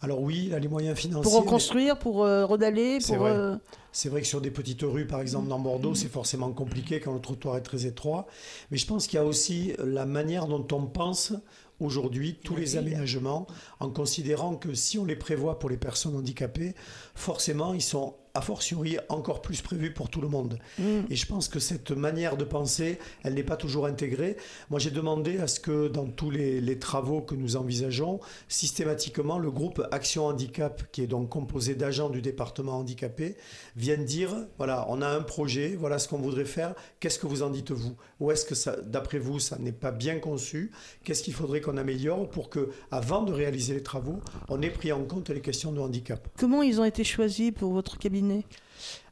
[0.02, 1.22] Alors oui, a les moyens financiers.
[1.30, 2.00] Pour reconstruire, mais...
[2.00, 3.22] pour euh, redaler, C'est pour...
[3.24, 3.32] vrai.
[3.32, 3.56] euh,
[3.92, 7.14] C'est vrai que sur des petites rues, par exemple dans Bordeaux, c'est forcément compliqué quand
[7.14, 8.26] le trottoir est très étroit.
[8.70, 11.32] Mais je pense qu'il y a aussi la manière dont on pense
[11.80, 13.46] aujourd'hui tous les aménagements,
[13.80, 16.74] en considérant que si on les prévoit pour les personnes handicapées,
[17.14, 20.58] forcément, ils sont a fortiori encore plus prévus pour tout le monde.
[20.78, 21.00] Mm.
[21.08, 24.36] Et je pense que cette manière de penser, elle n'est pas toujours intégrée.
[24.68, 29.38] Moi, j'ai demandé à ce que dans tous les, les, travaux que nous envisageons, systématiquement,
[29.38, 33.36] le groupe Action Handicap, qui est donc composé d'agents du département handicapé,
[33.74, 37.42] vienne dire, voilà, on a un projet, voilà ce qu'on voudrait faire, qu'est-ce que vous
[37.42, 40.72] en dites-vous Ou est-ce que, ça, d'après vous, ça n'est pas bien conçu?
[41.04, 44.20] Qu'est-ce qu'il faudrait qu'on améliore pour que, avant de réaliser les travaux,
[44.50, 46.28] on ait pris en compte les questions de handicap?
[46.38, 48.25] Comment ils ont été choisis pour votre cabinet?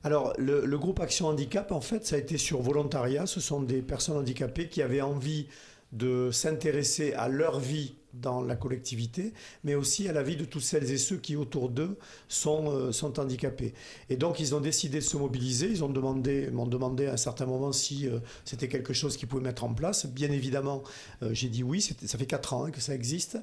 [0.02, 3.26] Alors, le, groupe Action Handicap, en fait, ça a été sur volontariat.
[3.26, 5.46] Ce sont des personnes handicapées qui avaient envie
[5.92, 9.32] de s'intéresser à leur vie dans la collectivité,
[9.64, 11.96] mais aussi à la vie de toutes celles et ceux qui autour d'eux
[12.28, 13.74] sont, euh, sont handicapés.
[14.10, 17.72] Et donc ils ont décidé de se mobiliser, ils m'ont demandé à un certain moment
[17.72, 20.06] si euh, c'était quelque chose qu'ils pouvaient mettre en place.
[20.06, 20.82] Bien évidemment,
[21.22, 23.38] euh, j'ai dit oui, ça fait quatre ans hein, que ça existe.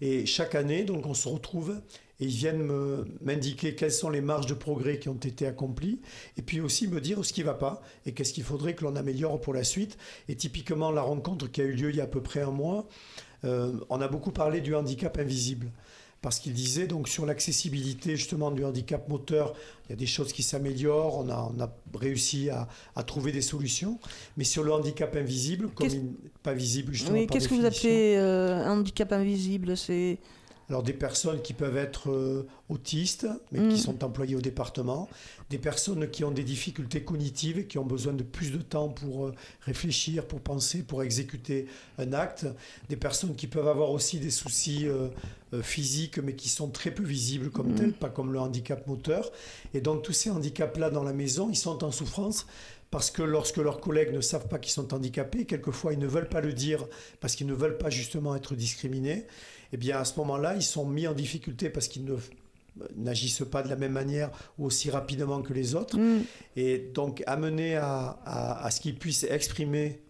[0.00, 1.80] Et chaque année, donc on se retrouve
[2.18, 2.66] et ils viennent
[3.20, 6.00] m'indiquer quelles sont les marges de progrès qui ont été accomplies,
[6.38, 8.84] et puis aussi me dire ce qui ne va pas, et qu'est-ce qu'il faudrait que
[8.84, 9.98] l'on améliore pour la suite.
[10.28, 12.50] Et typiquement, la rencontre qui a eu lieu il y a à peu près un
[12.50, 12.88] mois,
[13.44, 15.70] on a beaucoup parlé du handicap invisible.
[16.22, 20.32] Parce qu'il disait donc sur l'accessibilité justement du handicap moteur, il y a des choses
[20.32, 22.66] qui s'améliorent, on a, on a, réussi à,
[22.96, 24.00] à, trouver des solutions.
[24.36, 27.18] Mais sur le handicap invisible, comme il pas visible justement.
[27.18, 29.76] Oui, qu'est-ce que vous appelez euh, un handicap invisible?
[29.76, 30.18] C'est
[30.68, 33.68] alors des personnes qui peuvent être euh, autistes, mais mmh.
[33.68, 35.08] qui sont employées au département,
[35.48, 38.88] des personnes qui ont des difficultés cognitives et qui ont besoin de plus de temps
[38.88, 41.66] pour euh, réfléchir, pour penser, pour exécuter
[41.98, 42.46] un acte,
[42.88, 45.08] des personnes qui peuvent avoir aussi des soucis euh,
[45.62, 47.76] physiques, mais qui sont très peu visibles comme mmh.
[47.76, 49.30] tels, pas comme le handicap moteur.
[49.72, 52.46] Et donc tous ces handicaps-là dans la maison, ils sont en souffrance
[52.90, 56.28] parce que lorsque leurs collègues ne savent pas qu'ils sont handicapés, quelquefois ils ne veulent
[56.28, 56.86] pas le dire
[57.20, 59.26] parce qu'ils ne veulent pas justement être discriminés
[59.72, 62.16] eh bien à ce moment-là, ils sont mis en difficulté parce qu'ils ne
[62.94, 65.98] n'agissent pas de la même manière ou aussi rapidement que les autres.
[65.98, 66.22] Mm.
[66.56, 70.02] Et donc amener à, à, à ce qu'ils puissent exprimer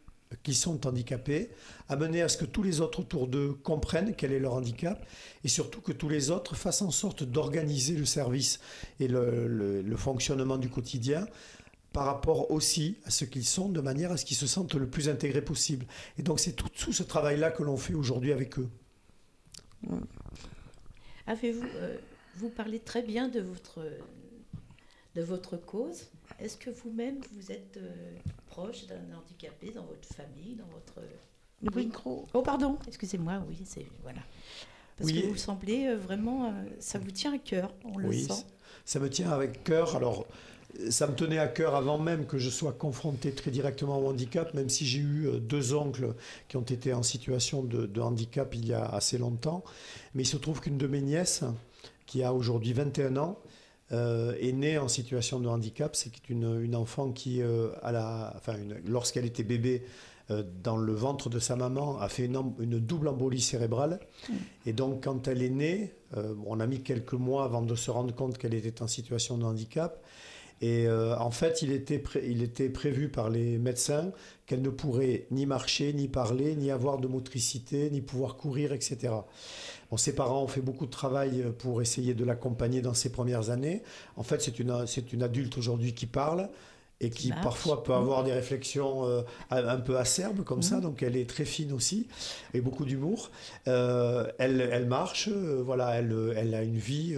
[0.43, 1.51] qu'ils sont handicapés,
[1.89, 5.07] amener à ce que tous les autres autour d'eux comprennent quel est leur handicap
[5.45, 8.61] et surtout que tous les autres fassent en sorte d'organiser le service
[8.99, 11.27] et le, le, le fonctionnement du quotidien
[11.93, 14.87] par rapport aussi à ce qu'ils sont, de manière à ce qu'ils se sentent le
[14.87, 15.87] plus intégrés possible.
[16.19, 18.69] Et donc c'est tout, tout ce travail-là que l'on fait aujourd'hui avec eux.
[21.27, 21.97] Avez-vous, euh,
[22.37, 23.81] vous parlez très bien de votre,
[25.15, 26.07] de votre cause.
[26.39, 28.17] Est-ce que vous-même, vous êtes euh,
[28.47, 31.01] proche d'un handicapé dans votre famille, dans votre...
[31.63, 31.87] Le oui.
[31.87, 32.27] micro.
[32.35, 33.87] Oh, pardon, excusez-moi, oui, c'est...
[34.03, 34.21] Voilà.
[34.99, 35.23] Parce Oui.
[35.23, 36.47] que vous semblez euh, vraiment...
[36.47, 38.45] euh, ça vous tient à cœur, on le Oui, sent.
[38.85, 39.97] ça me tient avec cœur.
[39.97, 40.27] Alors,
[40.91, 44.53] ça me tenait à cœur avant même que je sois confronté très directement au handicap,
[44.55, 46.15] même si j'ai eu euh, deux oncles
[46.49, 49.65] qui ont été en situation de, de handicap il y a assez longtemps.
[50.15, 51.45] Mais il se trouve qu'une de mes nièces,
[52.07, 53.39] qui a aujourd'hui 21 ans,
[53.93, 55.95] euh, est née en situation de handicap.
[55.95, 59.85] C'est une, une enfant qui, euh, à la, enfin, une- lorsqu'elle était bébé,
[60.33, 64.01] euh, dans le ventre de sa maman, a fait une, double embolie cérébrale.
[64.67, 65.95] Et donc, quand elle est née,
[66.47, 69.45] on a mis quelques mois avant de se rendre compte qu'elle était en situation de
[69.45, 70.03] handicap.
[70.63, 74.11] Et euh, en fait, il était, il était prévu par les médecins
[74.47, 79.13] qu'elle ne pourrait ni marcher, ni parler, ni avoir de motricité, ni pouvoir courir, etc.
[79.91, 83.51] Bon, ses parents ont fait beaucoup de travail pour essayer de l'accompagner dans ses premières
[83.51, 83.83] années.
[84.17, 84.75] En fait, c'est une,
[85.13, 86.49] une adulte aujourd'hui qui parle
[87.01, 90.81] et qui parfois peut avoir des réflexions euh, un peu acerbes comme ça, Mhm.
[90.83, 92.09] donc elle est très fine aussi,
[92.55, 93.31] et beaucoup d'humour.
[93.69, 97.15] Euh, elle, elle marche, euh, voilà, elle, elle a une vie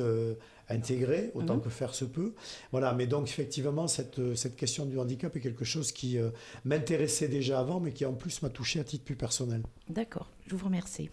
[0.71, 1.63] euh, intégrée, autant Mhm.
[1.63, 2.35] que faire se peut.
[2.73, 6.31] Voilà, mais donc effectivement, cette, euh, cette question du handicap est quelque chose qui euh,
[6.65, 9.63] m'intéressait déjà avant, mais qui en plus m'a touché à titre plus personnel.
[9.89, 11.11] D'accord, je vous remercie.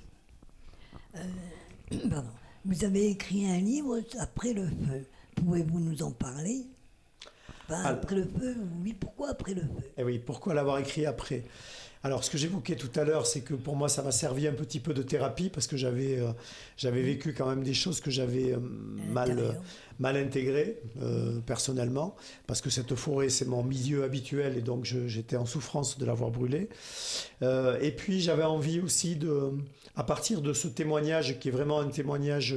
[2.09, 2.29] Pardon.
[2.65, 5.05] Vous avez écrit un livre après le feu.
[5.35, 6.65] Pouvez-vous nous en parler?
[7.69, 9.67] Après le feu, oui, pourquoi après le feu?
[9.97, 11.43] Et Eh oui, pourquoi l'avoir écrit après?
[12.05, 14.51] Alors, ce que j'évoquais tout à l'heure, c'est que pour moi, ça m'a servi un
[14.51, 16.33] petit peu de thérapie parce que j'avais euh,
[16.77, 19.51] j'avais vécu quand même des choses que j'avais euh, mal, euh,
[19.97, 20.83] mal intégrées
[21.47, 22.15] personnellement.
[22.45, 26.29] Parce que cette forêt, c'est mon milieu habituel et donc j'étais en souffrance de l'avoir
[26.29, 26.69] brûlée.
[27.41, 29.53] Et puis, j'avais envie aussi de,
[29.95, 32.55] à partir de ce témoignage qui est vraiment un témoignage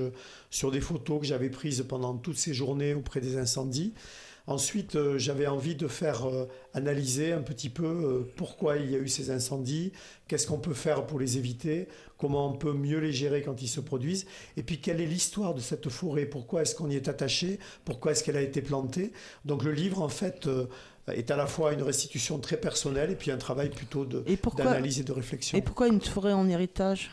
[0.51, 3.95] sur des photos que j'avais prises pendant toutes ces journées auprès des incendies,
[4.49, 6.49] Ensuite, euh, j'avais envie de faire euh,
[6.79, 9.93] analyser un petit peu euh, pourquoi il y a eu ces incendies,
[10.27, 13.69] qu'est-ce qu'on peut faire pour les éviter, comment on peut mieux les gérer quand ils
[13.69, 14.27] se produisent,
[14.57, 18.13] et puis quelle est l'histoire de cette forêt, pourquoi est-ce qu'on y est attaché, pourquoi
[18.13, 19.13] est-ce qu'elle a été plantée.
[19.45, 20.67] Donc le livre, en fait, euh,
[21.15, 25.05] est à la fois une restitution très personnelle et puis un travail plutôt d'analyse et
[25.05, 25.59] de réflexion.
[25.59, 27.11] Et pourquoi une forêt en héritage?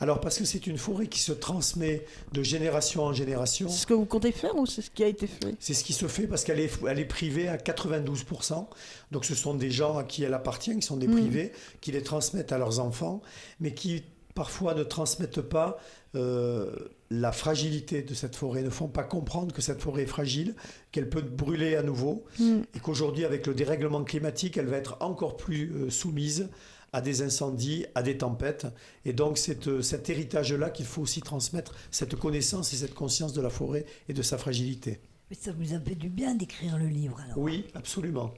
[0.00, 3.68] Alors parce que c'est une forêt qui se transmet de génération en génération.
[3.68, 5.54] C'est ce que vous comptez faire ou c'est ce qui a été fait?
[5.60, 8.66] C'est ce qui se fait parce qu'elle est, elle est privée à 92%.
[9.10, 11.14] Donc ce sont des gens à qui elle appartient, qui sont des Mhm.
[11.16, 13.22] privés, qui les transmettent à leurs enfants,
[13.60, 14.02] mais qui
[14.34, 15.78] parfois ne transmettent pas
[16.14, 16.70] euh,
[17.10, 20.54] la fragilité de cette forêt, ne font pas comprendre que cette forêt est fragile,
[20.90, 22.64] qu'elle peut brûler à nouveau, Mhm.
[22.74, 26.48] et qu'aujourd'hui, avec le dérèglement climatique, elle va être encore plus euh, soumise
[26.94, 28.66] à des incendies, à des tempêtes.
[29.06, 33.32] Et donc, c'est euh, cet héritage-là qu'il faut aussi transmettre, cette connaissance et cette conscience
[33.32, 35.00] de la forêt et de sa fragilité.
[35.30, 38.34] Mais ça vous a fait du bien d'écrire le livre alors Oui, absolument.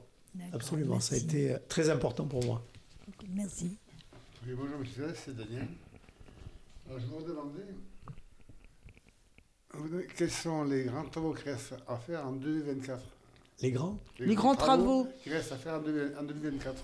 [0.53, 2.61] Absolument, ça a été euh, très important pour moi.
[3.33, 3.77] Merci.
[4.47, 5.67] Oui, bonjour monsieur, c'est Daniel.
[6.87, 7.65] Alors, je vous demandais
[10.15, 13.01] quels sont les grands travaux qui restent à faire en 2024
[13.61, 13.97] Les grands?
[14.19, 15.07] Les grands travaux.
[15.23, 16.75] qui restent à faire en, deux- en 2024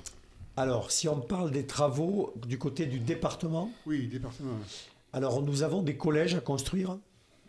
[0.58, 4.58] Alors, si on parle des travaux du côté du département, Oui, département.
[5.14, 6.98] alors nous avons des collèges à construire.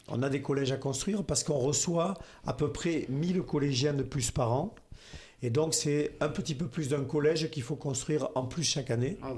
[0.09, 4.03] On a des collèges à construire parce qu'on reçoit à peu près 1000 collégiens de
[4.03, 4.75] plus par an.
[5.43, 8.91] Et donc, c'est un petit peu plus d'un collège qu'il faut construire en plus chaque
[8.91, 9.17] année.
[9.23, 9.33] Ah.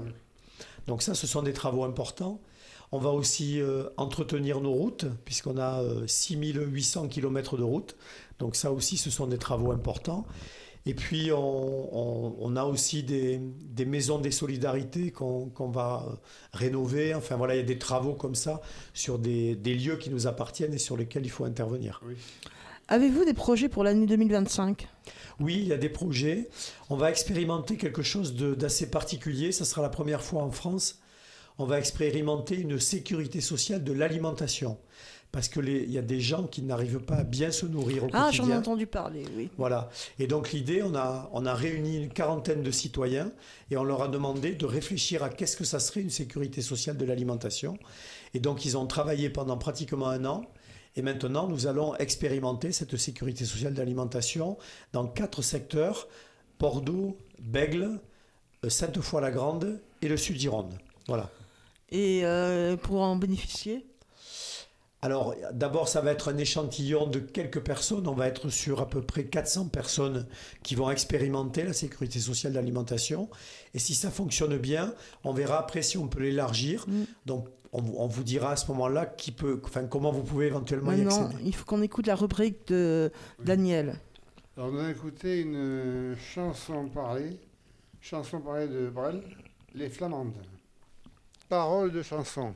[0.87, 2.39] Donc ça, ce sont des travaux importants.
[2.91, 7.95] On va aussi euh, entretenir nos routes, puisqu'on a euh, 6800 km de routes.
[8.39, 10.25] Donc ça aussi, ce sont des travaux importants.
[10.85, 16.13] Et puis, on, on- on a aussi des, des maisons des solidarités qu'on va euh,
[16.53, 17.15] rénover.
[17.15, 18.61] Enfin voilà, il y a des travaux comme ça
[18.93, 22.01] sur des, des lieux qui nous appartiennent et sur lesquels il faut intervenir.
[22.87, 24.87] Avez-vous des projets pour l'année 2025
[25.39, 26.49] Oui, il y a des projets.
[26.89, 29.51] On va expérimenter quelque chose d'assez particulier.
[29.51, 30.99] Ça sera la première fois en France.
[31.57, 34.77] On va expérimenter une sécurité sociale de l'alimentation.
[35.31, 38.29] Parce qu'il y a des gens qui n'arrivent pas à bien se nourrir au Ah,
[38.31, 38.59] j'en ai quotidien.
[38.59, 39.49] entendu parler, oui.
[39.57, 39.89] Voilà.
[40.17, 43.31] Et donc l'idée, on a, on a réuni une quarantaine de citoyens
[43.69, 46.95] et on leur a demandé de réfléchir à qu'est-ce que ça serait une sécurité sociale
[46.95, 47.77] de l'alimentation.
[48.33, 50.45] Et donc ils ont travaillé pendant pratiquement un an.
[50.95, 54.57] Et maintenant, nous allons expérimenter cette sécurité sociale de l'alimentation
[54.93, 56.07] dans quatre secteurs
[56.59, 57.99] Bordeaux, Bègle,
[58.63, 60.73] euh, Sainte-Foy-la-Grande et le Sud-Gironde.
[61.07, 61.29] Voilà.
[61.89, 63.85] Et euh, pour en bénéficier?
[65.01, 68.07] Alors, d'abord, ça va être un échantillon de quelques personnes.
[68.07, 70.25] On va être sur à peu près 400 personnes
[70.63, 73.29] qui vont expérimenter la sécurité sociale de l'alimentation.
[73.75, 76.87] Et si ça fonctionne bien, on verra après si on peut l'élargir.
[77.27, 77.47] Donc,
[77.77, 80.91] on, vous- on vous dira à ce moment-là qui peut, enfin, comment vous pouvez éventuellement
[80.91, 81.43] y Maintenant, accéder.
[81.45, 83.11] il faut qu'on écoute la rubrique de
[83.43, 83.99] Daniel.
[84.57, 87.37] Alors, on a écouté une chanson parlée,
[88.01, 89.21] chanson parlée de Brel,
[89.73, 90.33] Les Flamandes.
[91.49, 92.55] Paroles de chanson.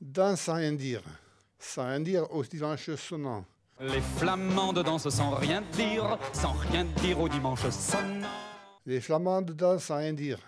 [0.00, 1.02] Danse sans rien dire,
[1.58, 3.44] sans rien dire au dimanche sonnant.
[3.80, 8.26] Les flamandes dansent sans rien dire, sans rien dire au dimanche sonnant.
[8.88, 10.38] Les flamandes dansent sans rien dire.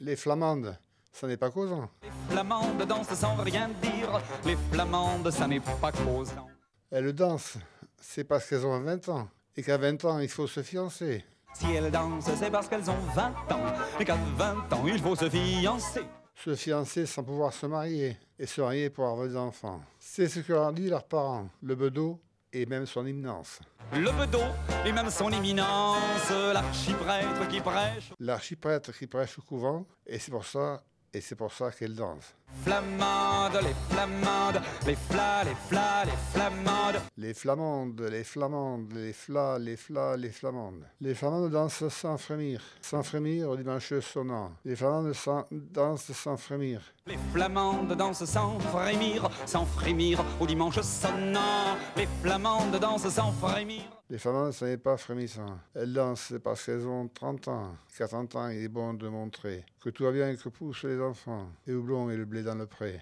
[0.00, 0.74] Les flamandes
[1.12, 1.90] ça n'est pas causant.
[2.02, 4.22] Les flamandes dansent sans rien dire.
[4.46, 6.48] Les flamandes, ça n'est pas causant.
[6.90, 7.58] Elles dansent,
[8.00, 9.28] c'est parce qu'elles ont 20 ans.
[9.58, 11.22] Et qu'à 20 ans, il faut se fiancer.
[11.52, 13.74] Si elles dansent, c'est parce qu'elles ont 20 ans.
[14.00, 16.00] Et qu'à 20 ans, il faut se fiancer.
[16.34, 18.16] Se fiancer sans pouvoir se marier.
[18.38, 19.82] Et se marier pour avoir des enfants.
[19.98, 22.18] C'est ce que leur dit leurs parents, le bedeau
[22.52, 23.60] et même son immense.
[23.92, 24.44] Le bedeau
[24.84, 28.12] et même son éminence, l'archiprêtre qui prêche.
[28.20, 30.82] L'archiprêtre qui prêche au couvent, et c'est pour ça,
[31.12, 32.34] et c'est pour ça qu'elle danse.
[32.60, 37.00] Flamande, les flamandes, les flas, les flas, les flamandes.
[37.16, 40.84] Les flamandes, les flamandes, les flas, les flas, les flamandes.
[41.00, 44.52] Les flamandes dansent sans frémir, sans frémir au dimanche sonnant.
[44.64, 46.80] Les flamandes sans- dansent sans frémir.
[47.06, 51.76] Les flamandes dansent sans frémir, sans frémir au dimanche sonnant.
[51.96, 53.82] Les flamandes dansent sans frémir.
[54.08, 55.58] Les flamandes, ce n'est pas frémissant.
[55.74, 57.70] Elles dansent parce qu'elles ont 30 ans.
[57.96, 60.84] Qu'à 30 ans, il est bon de montrer que tout va bien et que poussent
[60.84, 61.46] les enfants.
[61.66, 63.00] Et houblon et le blé dans le pré.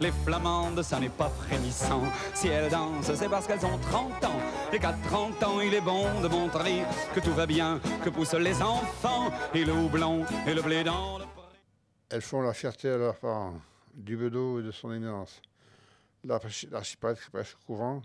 [0.00, 2.02] Les flamandes, ça n'est pas frémissant.
[2.34, 4.40] Si elles dansent, c'est parce qu'elles ont 30 ans.
[4.72, 6.82] Et qu'à 30 ans, il est bon de montrer
[7.14, 9.30] que tout va bien, que poussent les enfants.
[9.54, 11.24] Et le houblon et le blé dans le
[12.08, 13.54] Elles font la fierté à leurs parents,
[13.94, 15.40] du bedeau et de son éminence.
[16.24, 18.02] L'archi- L'archiprêtre qui prêche couvent,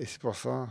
[0.00, 0.66] et c'est pour ça,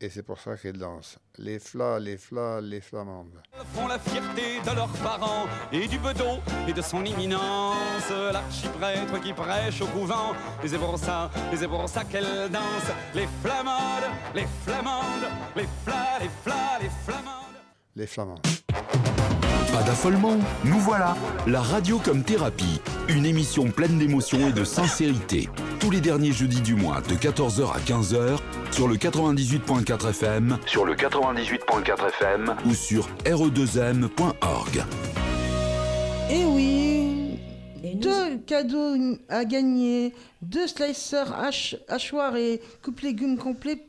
[0.00, 1.18] et c'est pour ça qu'elles dansent.
[1.38, 3.40] Les flas, les flas, les flamandes.
[3.74, 8.10] font la fierté de leurs parents et du bedeau et de son imminence.
[8.32, 12.90] L'archiprêtre qui prêche au couvent, et c'est pour ça, et c'est pour ça qu'elle danse.
[13.14, 17.32] Les flamandes, les flamandes, les flas, les flas, les flamandes.
[17.94, 18.42] Les flamands.
[19.72, 21.16] Pas d'affolement, nous voilà.
[21.46, 22.80] La radio comme thérapie.
[23.08, 25.48] Une émission pleine d'émotions et de sincérité.
[25.86, 28.38] Tous les derniers jeudis du mois de 14h à 15h
[28.72, 34.82] sur le 98.4 FM, sur le 98.4 FM ou sur E re2m.org.
[36.28, 37.38] Et oui,
[37.94, 38.96] deux cadeaux
[39.28, 40.12] à gagner,
[40.42, 41.32] deux slicers
[41.86, 43.86] hachoirs et coupe légumes complets.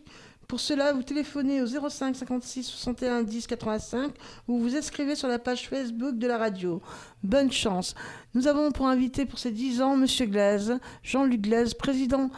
[0.47, 4.13] Pour cela, vous téléphonez au 05 56 61 10 85
[4.47, 6.81] ou vous inscrivez sur la page Facebook de la radio.
[7.21, 7.95] Bonne chance.
[8.33, 12.29] Nous avons pour invité pour ces 10 ans Monsieur Glaise, Jean-Luc Glaise, président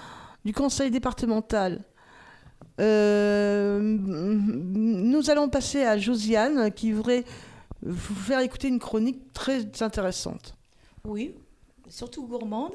[0.43, 1.83] du conseil départemental.
[2.79, 7.25] Euh, nous allons passer à Josiane qui voudrait
[7.83, 10.55] vous faire écouter une chronique très intéressante.
[11.03, 11.35] Oui,
[11.87, 12.73] surtout gourmande.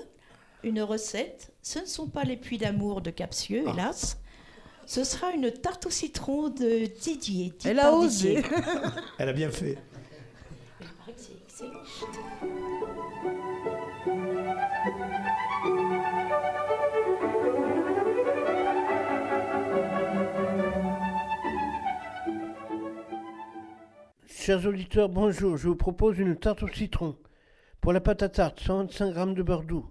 [0.63, 1.53] Une recette.
[1.61, 4.19] Ce ne sont pas les puits d'amour de Capsieux, hélas.
[4.87, 7.53] Ce sera une tarte au citron de Didier.
[7.65, 8.43] Elle a osé.
[9.19, 9.79] Elle a bien fait.
[10.81, 11.81] Il paraît que c'est excellent.
[24.27, 25.57] Chers auditeurs, bonjour.
[25.57, 27.17] Je vous propose une tarte au citron.
[27.81, 29.91] Pour la pâte à tarte, 125 g de beurre doux,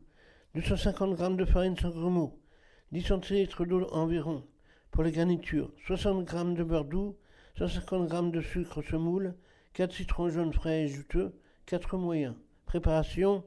[0.53, 2.39] 250 g de farine sans grumeaux,
[2.91, 4.43] 10 centilitres d'eau environ.
[4.93, 7.15] Pour les garnitures, 60 g de beurre doux,
[7.57, 9.33] 150 g de sucre semoule,
[9.73, 11.33] 4 citrons jaunes frais et juteux,
[11.65, 12.35] 4 moyens.
[12.67, 13.43] Préparation,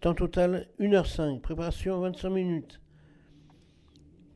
[0.00, 1.40] temps total 1h05.
[1.40, 2.80] Préparation 25 minutes.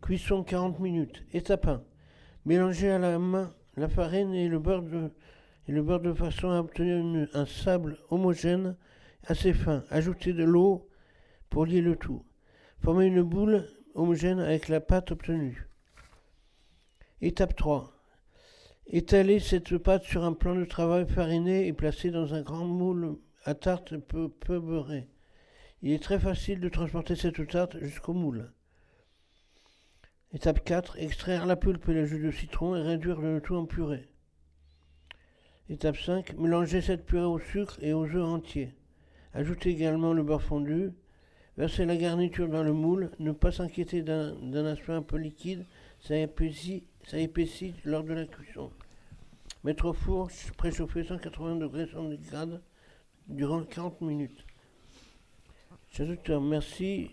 [0.03, 1.25] Cuisson 40 minutes.
[1.33, 1.83] Étape 1.
[2.45, 5.11] Mélangez à la main la farine et le beurre de,
[5.67, 8.77] et le beurre de façon à obtenir un sable homogène
[9.25, 9.83] assez fin.
[9.91, 10.89] Ajoutez de l'eau
[11.51, 12.25] pour lier le tout.
[12.79, 15.67] Formez une boule homogène avec la pâte obtenue.
[17.25, 17.93] Étape 3.
[18.89, 23.17] Étalez cette pâte sur un plan de travail fariné et placez dans un grand moule
[23.45, 25.07] à tarte peu, peu beurré.
[25.83, 28.51] Il est très facile de transporter cette tarte jusqu'au moule.
[30.33, 30.99] Étape 4.
[30.99, 34.09] Extraire la pulpe et le jus de citron et réduire le tout en purée.
[35.69, 36.37] Étape 5.
[36.39, 38.75] Mélanger cette purée au sucre et aux œufs entiers.
[39.33, 40.91] Ajoutez également le beurre fondu.
[41.57, 43.13] Versez la garniture dans le moule.
[43.21, 45.65] Ne pas s'inquiéter d'un d'un aspect un peu liquide.
[46.01, 48.71] Ça épaissit, ça épaissit lors de la cuisson.
[49.65, 52.61] Mettre au four préchauffé 180 degrés centigrades
[53.29, 54.45] durant 40 minutes.
[55.91, 57.11] Chers auditeurs, merci.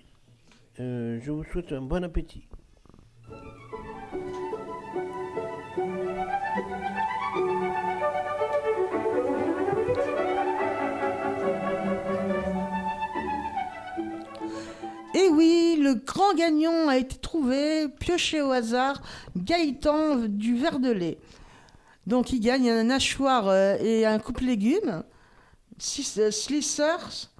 [0.80, 2.48] Euh, je vous souhaite un bon appétit.
[15.20, 19.02] Et oui, le grand gagnant a été trouvé, pioché au hasard,
[19.36, 21.18] Gaëtan du verre de lait.
[22.08, 25.04] Donc il gagne un hachoir euh, et un coupe légumes,
[25.78, 27.32] six euh, slicers.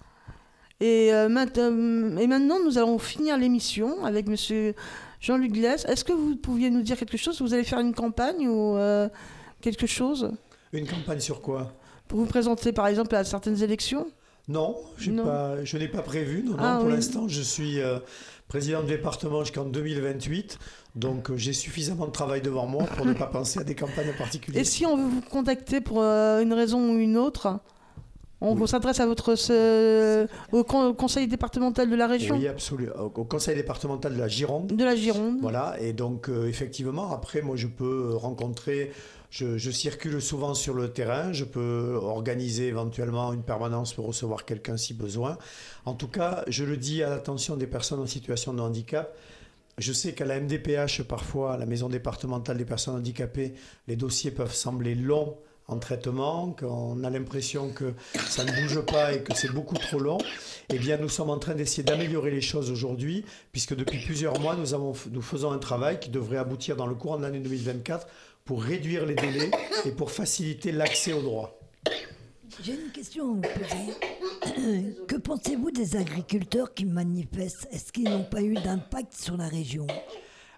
[0.82, 4.76] Et, euh, euh, et maintenant, nous allons finir l'émission avec Monsieur
[5.22, 5.86] Jean-Luc Glaise.
[5.88, 7.42] Est-ce que vous pouviez nous dire quelque chose?
[7.42, 9.08] Vous allez faire une campagne ou euh,
[9.62, 10.32] quelque chose?
[10.74, 11.72] Une campagne sur quoi?
[12.10, 14.08] Pour vous présenter par exemple à certaines élections?
[14.50, 14.76] Non,
[15.24, 16.43] pas, je n'ai pas prévu.
[16.43, 16.93] Non, non, Ah pour oui.
[16.93, 18.00] l'instant, je suis euh,
[18.47, 20.58] président du département jusqu'en 2028.
[20.95, 24.12] Donc, euh, j'ai suffisamment de travail devant moi pour ne pas penser à des campagnes
[24.18, 24.60] particulières.
[24.62, 27.60] Et si on veut vous contacter pour euh, une raison ou une autre,
[28.41, 32.93] on s'adresse à votre ce- au con- conseil départemental de la région Oui, absolument.
[32.97, 34.68] Au au conseil départemental de la Gironde.
[34.76, 35.38] De la Gironde.
[35.41, 38.91] Voilà, et donc effectivement, après, moi, je peux rencontrer,
[39.30, 44.78] je, circule souvent sur le terrain, je peux organiser éventuellement une permanence pour recevoir quelqu'un
[44.78, 45.38] si besoin.
[45.86, 49.16] En tout cas, je le dis à l'attention des personnes en situation de handicap.
[49.78, 53.54] Je sais qu'à la MDPH, parfois, à la maison départementale des personnes handicapées,
[53.88, 55.38] les dossiers peuvent sembler longs
[55.70, 57.94] en traitement, qu'on a l'impression que
[58.28, 60.18] ça ne bouge pas et que c'est beaucoup trop long,
[60.74, 64.56] eh bien nous sommes en train d'essayer d'améliorer les choses aujourd'hui, puisque depuis plusieurs mois,
[64.56, 68.08] nous, avons, nous faisons un travail qui devrait aboutir dans le courant de l'année 2024
[68.50, 69.52] pour réduire les délais
[69.86, 71.60] et pour faciliter l'accès aux droits.
[72.64, 74.95] J'ai une question à vous poser.
[75.08, 77.68] que pensez-vous des agriculteurs qui manifestent?
[77.72, 79.86] Est-ce qu'ils n'ont pas eu d'impact sur la région?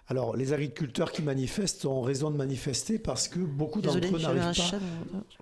[0.08, 4.56] Alors, les agriculteurs qui manifestent ont raison de manifester parce que beaucoup d'entre eux n'arrivent
[4.56, 4.78] pas.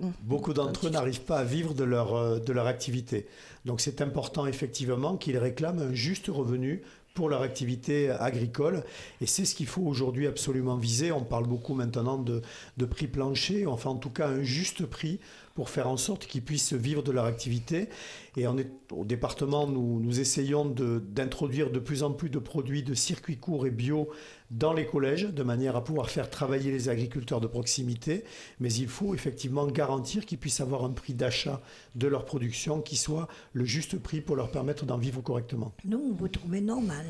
[0.00, 3.28] dans- Beaucoup d'entre eux n'arrivent pas à vivre de leur, euh, de leur activité.
[3.64, 6.82] Donc c'est important effectivement qu'ils réclament un juste revenu
[7.14, 8.84] pour leur activité agricole.
[9.20, 11.12] Et c'est ce qu'il faut aujourd'hui absolument viser.
[11.12, 12.42] On parle beaucoup maintenant de,
[12.86, 15.20] prix plancher, enfin en tout cas un juste prix
[15.60, 17.90] pour faire en sorte qu'ils puissent vivre de leur activité.
[18.38, 18.56] Et on
[18.92, 23.66] au département, nous, nous essayons d'introduire de, plus en plus de produits de circuits courts
[23.66, 24.08] et bio
[24.50, 28.24] dans les collèges, de manière à pouvoir faire travailler les agriculteurs de proximité.
[28.58, 31.60] Mais il faut effectivement garantir qu'ils puissent avoir un prix d'achat
[31.94, 35.74] de leur production qui soit le juste prix pour leur permettre d'en vivre correctement.
[35.84, 37.04] Non, vous trouvez normal.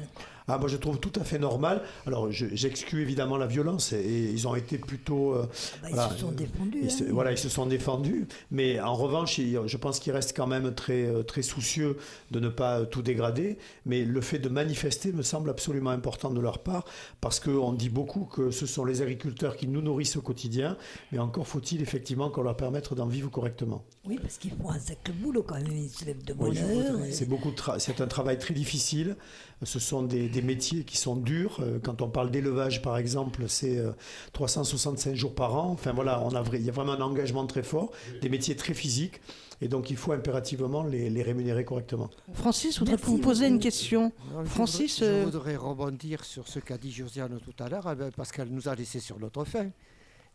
[0.53, 1.83] Ah, moi je trouve tout à fait normal.
[2.07, 5.35] Alors je- j'exclus évidemment la violence et, et ils ont été plutôt.
[5.35, 5.47] euh,
[5.83, 7.09] Bah, ils se sont défendus, ils se- hein.
[7.13, 8.27] Voilà, ils se sont défendus.
[8.51, 11.97] Mais en revanche, je pense qu'ils restent quand même très, euh, très soucieux
[12.31, 13.59] de ne pas tout dégrader.
[13.87, 16.85] Mais le fait de manifester me semble absolument important de leur part
[17.21, 20.77] parce qu'on dit beaucoup que ce sont les agriculteurs qui nous nourrissent au quotidien.
[21.13, 23.85] Mais encore faut-il effectivement qu'on leur permette d'en vivre correctement.
[24.07, 25.67] Oui, parce qu'ils font un sacré boulot quand même.
[25.71, 29.17] Ils se lèvent de Oui, bonne et- c'est beaucoup c'est un travail très difficile.
[29.63, 31.59] Ce sont des, des métiers qui sont durs.
[31.61, 33.93] Euh, Quand on parle d'élevage, par exemple, c'est euh,
[34.33, 35.71] 365 jours par an.
[35.73, 37.93] Enfin voilà, on a vrai- il y a vraiment un engagement très fort,
[38.23, 39.21] des métiers très physiques,
[39.61, 42.09] et donc il faut impérativement les, les rémunérer correctement.
[42.33, 44.13] Francis, je voudrais vous poser une question.
[44.33, 47.69] Non, je Francis, voudrais, euh, je voudrais rebondir sur ce qu'a dit Josiane tout à
[47.69, 49.69] l'heure, parce qu'elle nous a laissé sur notre faim.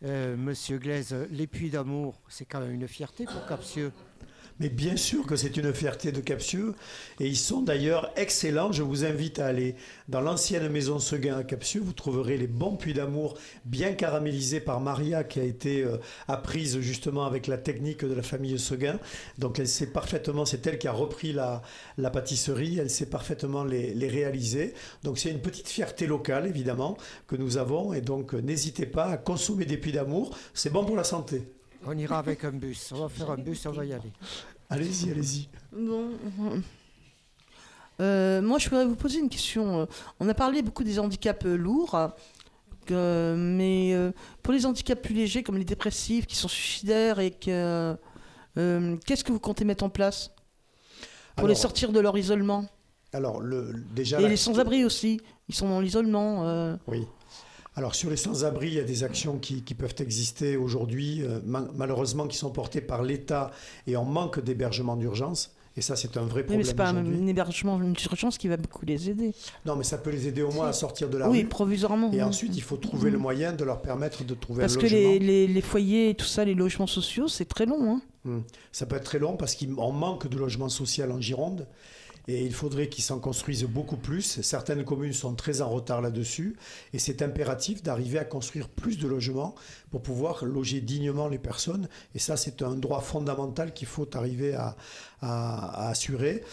[0.03, 3.91] Euh, Monsieur Glaise, les puits d'amour, c'est quand même une fierté pour Capsieux.
[4.61, 6.75] Mais bien sûr que c'est une fierté de Capsieux.
[7.19, 8.71] Et ils sont d'ailleurs excellents.
[8.71, 9.75] Je vous invite à aller
[10.07, 11.81] dans l'ancienne maison Seguin à Capsieux.
[11.81, 15.97] Vous trouverez les bons puits d'amour bien caramélisés par Maria qui a été euh,
[16.29, 18.97] apprise justement avec la technique de la famille Seguin.
[19.39, 21.61] Donc elle sait parfaitement, c'est elle qui a repris la,
[22.11, 22.79] pâtisserie.
[22.79, 24.73] Elle sait parfaitement les, les réaliser.
[25.03, 26.95] Donc c'est une petite fierté locale évidemment
[27.27, 27.91] que nous avons.
[27.91, 30.37] Et donc n'hésitez pas à consommer des puits d'amour.
[30.53, 31.54] C'est bon pour la santé.
[31.87, 32.91] On ira avec un bus.
[32.93, 34.11] On va faire un bus, on va y aller.
[34.69, 35.49] Allez-y, allez-y.
[35.71, 36.09] Bon.
[38.01, 39.87] Euh, moi, je voudrais vous poser une question.
[40.19, 41.95] On a parlé beaucoup des handicaps euh, lourds,
[42.89, 44.11] mais euh,
[44.43, 47.95] pour les handicaps plus légers, comme les dépressifs, qui sont suicidaires, et que
[48.57, 50.31] euh, qu'est-ce que vous comptez mettre en place
[51.35, 52.65] pour les sortir de leur isolement?
[53.13, 54.19] Alors, le, déjà.
[54.19, 56.47] Et la- les sans-abri aussi, ils sont dans l'isolement.
[56.47, 56.75] euh.
[56.87, 57.05] Oui.
[57.75, 61.39] Alors sur les sans-abri, il y a des actions qui, qui peuvent exister aujourd'hui, euh,
[61.45, 63.51] ma- malheureusement qui sont portées par l'État
[63.85, 65.51] et on manque d'hébergement d'urgence.
[65.77, 68.47] Et ça, c'est un vrai Oui, mais problème c'est pas un, hébergement, une urgence qui
[68.47, 69.33] va beaucoup les aider.
[69.65, 71.49] Non, mais ça peut les aider au moins à sortir de la Oui, rue.
[71.49, 72.13] provisoirement.
[72.13, 72.21] Et oui.
[72.23, 74.97] ensuite, il faut trouver le moyen de leur permettre de trouver Parce un que logement.
[74.99, 77.91] les, les- les foyers et tout ça, les logements sociaux, c'est très long.
[77.91, 78.01] Hein.
[78.23, 78.39] Hmm.
[78.71, 81.67] Ça peut être très long parce qu'on manque de logement social en Gironde
[82.27, 84.41] et il faudrait qu'ils s'en construisent beaucoup plus.
[84.41, 86.55] Certaines communes sont très en retard là-dessus
[86.93, 89.55] et c'est impératif d'arriver à construire plus de logements
[89.91, 91.87] pour pouvoir loger dignement les personnes.
[92.15, 94.75] Et ça, c'est un droit fondamental qu'il faut arriver à,
[95.21, 96.43] à- à assurer.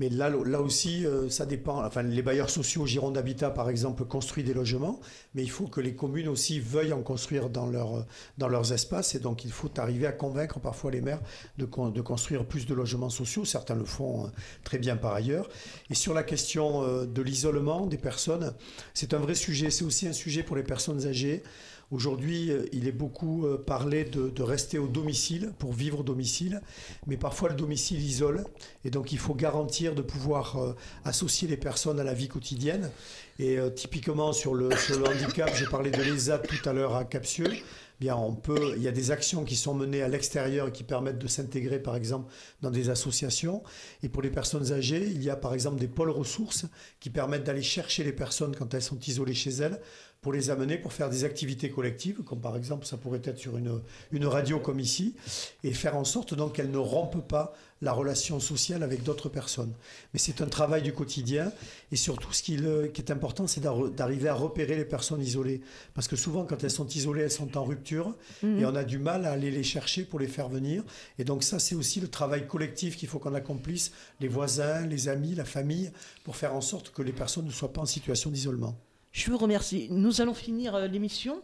[0.00, 0.30] Mais là,
[0.62, 1.84] aussi, euh, ça dépend.
[1.84, 4.98] Enfin, les bailleurs sociaux, Gironde Habitat, par exemple, construisent des logements,
[5.34, 8.06] mais il faut que les communes aussi veuillent en construire dans, leur,
[8.38, 9.14] dans leurs espaces.
[9.14, 11.20] Et donc, il faut arriver à convaincre parfois les maires
[11.58, 13.44] de, con- de construire plus de logements sociaux.
[13.44, 14.28] Certains le font euh,
[14.64, 15.50] très bien par ailleurs.
[15.90, 18.54] Et sur la question euh, de l'isolement des personnes,
[18.94, 19.70] c'est un vrai sujet.
[19.70, 21.42] C'est aussi un sujet pour les personnes âgées.
[21.90, 26.60] Aujourd'hui, euh, il est beaucoup euh, parlé de, rester au domicile pour vivre au domicile,
[27.06, 28.44] mais parfois le domicile isole,
[28.84, 30.72] et donc il faut garantir de pouvoir euh,
[31.04, 32.90] associer les personnes à la vie quotidienne.
[33.38, 34.68] Et typiquement sur le,
[35.06, 37.50] handicap, j'ai parlé de l'ESAT tout à l'heure à Capsieux.
[37.98, 40.84] bien on peut, il y a des actions qui sont menées à l'extérieur et qui
[40.84, 42.30] permettent de s'intégrer par exemple
[42.60, 43.62] dans des associations.
[44.02, 46.66] Et pour les personnes âgées, il y a par exemple des pôles ressources
[47.00, 49.80] qui permettent d'aller chercher les personnes quand elles sont isolées chez elles
[50.20, 53.56] pour les amener pour faire des activités collectives, comme par exemple ça pourrait être sur
[53.56, 53.80] une,
[54.12, 55.14] une radio comme ici,
[55.64, 59.72] et faire en sorte donc qu'elles ne rompent pas la relation sociale avec d'autres personnes.
[60.12, 61.50] Mais c'est un travail du quotidien,
[61.90, 65.22] et surtout ce qui, le- qui est important, c'est d'ar- d'arriver à repérer les personnes
[65.22, 65.62] isolées.
[65.94, 68.58] Parce que souvent, quand elles sont isolées, elles sont en rupture, Mhm.
[68.58, 70.84] et on a du mal à aller les chercher pour les faire venir.
[71.18, 75.08] Et donc ça, c'est aussi le travail collectif qu'il faut qu'on accomplisse, les voisins, les
[75.08, 75.90] amis, la famille,
[76.24, 78.76] pour faire en sorte que les personnes ne soient pas en situation d'isolement.
[79.12, 79.88] Je vous remercie.
[79.90, 81.42] Nous allons finir euh, l'émission.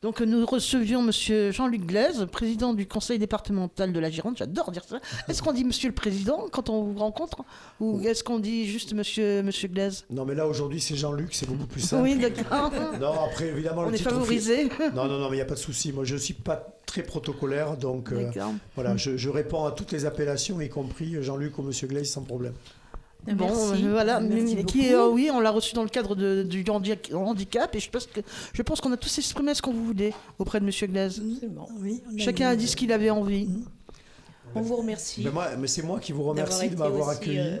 [0.00, 4.36] Donc nous recevions Monsieur Jean-Luc Glaise, président du conseil départemental de la Gironde.
[4.38, 5.00] J'adore dire ça.
[5.26, 7.38] Est-ce qu'on dit Monsieur le Président quand on vous rencontre
[7.80, 10.04] Ou est-ce qu'on dit juste Monsieur, Monsieur Glaise?
[10.08, 12.04] Non, mais là, aujourd'hui, c'est Jean-Luc, c'est beaucoup plus simple.
[12.04, 12.70] Oui, d'accord.
[13.00, 14.68] Non, après, évidemment, On le est titre favorisé.
[14.94, 15.92] Non, non, non, mais il n'y a pas de souci.
[15.92, 18.30] Moi, je ne suis pas très protocolaire, donc euh,
[18.76, 22.22] voilà, je, je réponds à toutes les appellations, y compris Jean-Luc ou Monsieur Glaise, sans
[22.22, 22.54] problème.
[23.26, 23.84] Bon, Merci.
[23.84, 26.64] euh, voilà, Merci mais- qui, euh, oui, on l'a reçu dans le cadre de- du
[26.70, 28.20] handi- handicap et je pense que
[28.54, 31.20] je pense qu'on a tous exprimé ce qu'on voulait auprès de Monsieur Glaise.
[31.22, 33.48] Oui, on a Chacun a dit ce qu'il avait envie.
[34.54, 35.26] On vous remercie.
[35.58, 37.38] Mais, c'est moi qui vous remercie de m'avoir accueilli.
[37.38, 37.56] euh,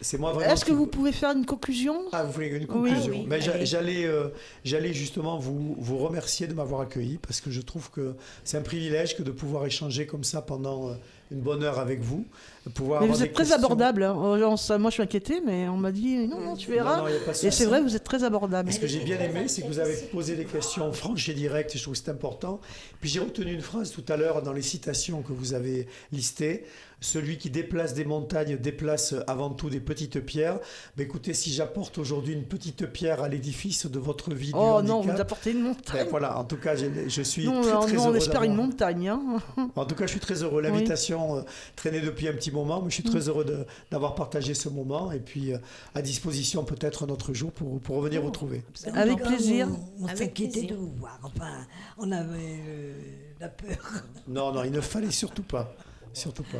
[0.00, 0.52] C'est moi vraiment.
[0.52, 1.94] Est-ce que qui- vous pouvez faire une conclusion?
[2.10, 2.66] Ah, vous voulez une Oui.
[2.66, 3.40] conclusion Ah oui, Mais.
[3.64, 4.30] J'allais, euh,
[4.64, 8.62] j'allais justement vous, vous remercier de m'avoir accueilli parce que je trouve que c'est un
[8.62, 10.94] privilège que de pouvoir échanger comme ça pendant euh,
[11.30, 12.24] une bonne heure avec vous,
[12.70, 14.02] pouvoir Mais avoir vous êtes très abordable.
[14.04, 14.14] hein.
[14.16, 14.36] Oh,
[14.78, 16.98] moi, je suis inquiété, mais on m'a dit non, non, tu verras.
[16.98, 18.72] Non, non, et c'est vrai, vous êtes très abordable.
[18.72, 21.76] Ce que j'ai bien aimé, c'est que vous avez posé des questions franches et directes,
[21.76, 22.60] je trouve que c'est important.
[23.00, 26.64] Puis j'ai retenu une phrase tout à l'heure dans les citations que vous avez listées.
[27.02, 30.58] Celui qui déplace des montagnes déplace avant tout des petites pierres.
[30.96, 34.80] Mais écoutez, si j'apporte aujourd'hui une petite pierre à l'édifice de votre vie, du Oh
[34.82, 36.04] non, handicap, vous apportez une montagne.
[36.04, 38.16] ben voilà, en tout cas, je, je suis Non, très, non, très non, heureux on
[38.16, 39.08] espère une montagne.
[39.08, 39.20] hein.
[39.76, 40.62] En tout cas, je suis très heureux.
[40.62, 41.42] L'invitation euh,
[41.76, 43.28] traînait depuis un petit moment, mais je suis très Mm.
[43.28, 45.10] heureux d'avoir partagé ce moment.
[45.12, 45.58] Et puis, euh,
[45.94, 48.62] à disposition peut-être un autre jour pour, pour revenir vous trouver.
[48.74, 50.68] Tout cas, On, on Avec s'inquiétait plaisir.
[50.68, 51.18] de vous voir.
[51.24, 51.66] Enfin,
[51.98, 52.92] on avait euh,
[53.40, 54.04] la peur.
[54.28, 55.74] Non, non, il ne fallait surtout pas.
[56.12, 56.58] Surtout pas.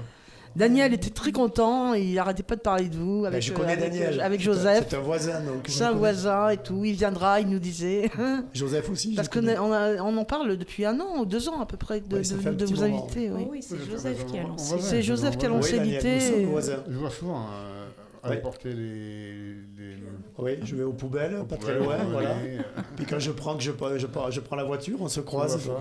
[0.56, 3.56] Daniel était très content, il arrêtait pas de parler de vous avec, Ben, je euh,
[3.56, 4.20] connais avec, Daniel.
[4.20, 4.86] euh, avec Joseph.
[4.90, 5.98] c'est un voisin, donc C'est un connais.
[5.98, 6.84] voisin et tout.
[6.84, 8.10] Il viendra, il nous disait.
[8.52, 9.14] Joseph aussi.
[9.14, 12.06] Parce qu'on on, en parle depuis un an ou deux ans à peu près de,
[12.06, 13.04] de- vous moment.
[13.04, 13.30] inviter.
[13.30, 14.76] Oui, Oh oui, c'est Joseph qui a lancé.
[14.80, 16.18] C'est Joseph qui a lancé l'idée.
[16.20, 17.86] Je vois souvent euh,
[18.22, 18.40] aller Ouais.
[18.42, 19.32] porter les,
[19.78, 19.96] les-
[20.38, 22.30] Oui, je vais aux poubelles, Aux pas poubelles, très loin, voilà.
[22.30, 22.58] euh.
[22.94, 25.58] Puis quand je prends, que je, je, je, je prends la voiture, on se croise.
[25.58, 25.72] Ça.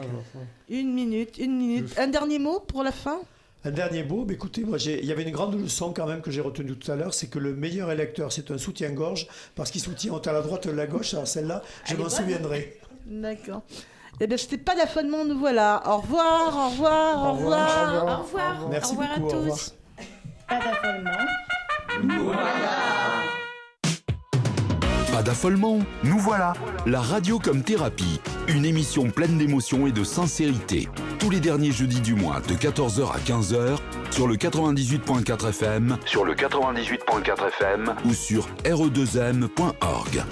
[0.69, 1.93] Une minute, une minute.
[1.99, 3.19] Un dernier mot pour la fin?
[3.63, 6.21] Un dernier mot, mais écoutez, moi, j'ai- il y avait une grande leçon quand même
[6.21, 9.69] que j'ai retenue tout à l'heure, c'est que le meilleur électeur, c'est un soutien-gorge, parce
[9.69, 11.13] qu'il soutient autant la droite que la gauche.
[11.13, 12.79] Alors celle-là, je m'en souviendrai.
[13.05, 13.61] D'accord.
[14.19, 15.83] Eh bien, c'était pas d'affolement, nous voilà.
[15.85, 17.67] Au revoir, au revoir, au Au revoir.
[17.67, 18.19] revoir.
[18.19, 18.69] Au revoir.
[18.69, 19.57] Merci Au revoir beaucoup, à au revoir.
[19.57, 19.73] tous.
[20.47, 21.11] Pas d'affolement.
[25.11, 26.53] Pas d'affolement, nous voilà.
[26.85, 30.87] La radio comme thérapie, une émission pleine d'émotions et de sincérité.
[31.19, 33.77] Tous les derniers jeudis du mois de 14h à 15h
[34.11, 40.23] sur le 98.4 FM, sur le 98.4 FM ou sur E re2m.org.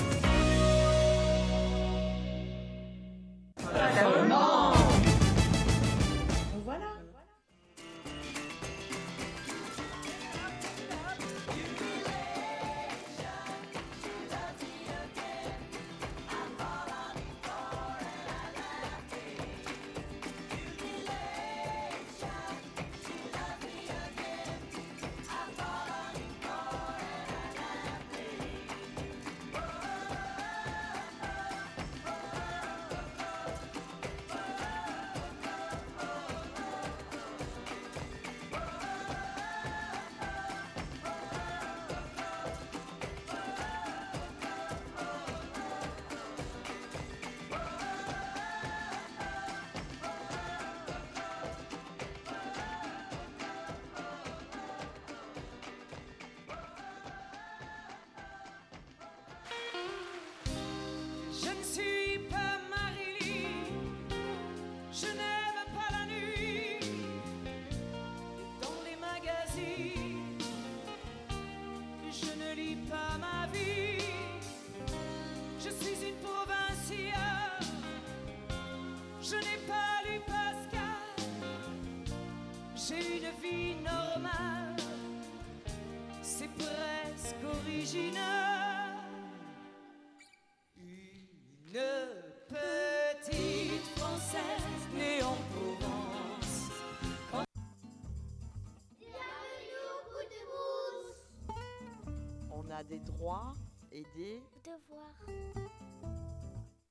[102.89, 103.53] des droits
[103.91, 104.41] et des...
[104.63, 105.13] Devoir.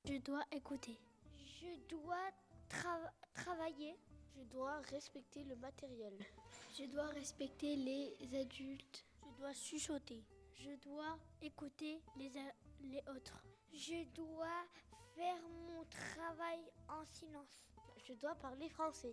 [0.05, 0.97] Je dois écouter.
[1.37, 2.31] Je dois
[2.71, 3.99] tra- travailler.
[4.37, 6.15] Je dois respecter le matériel.
[6.79, 9.05] Je dois respecter les adultes.
[9.25, 10.25] Je dois chuchoter.
[10.55, 12.31] Je dois écouter les
[13.09, 13.45] autres.
[13.73, 14.65] Je dois
[15.17, 17.61] faire mon travail en silence.
[18.07, 19.13] Je dois parler français.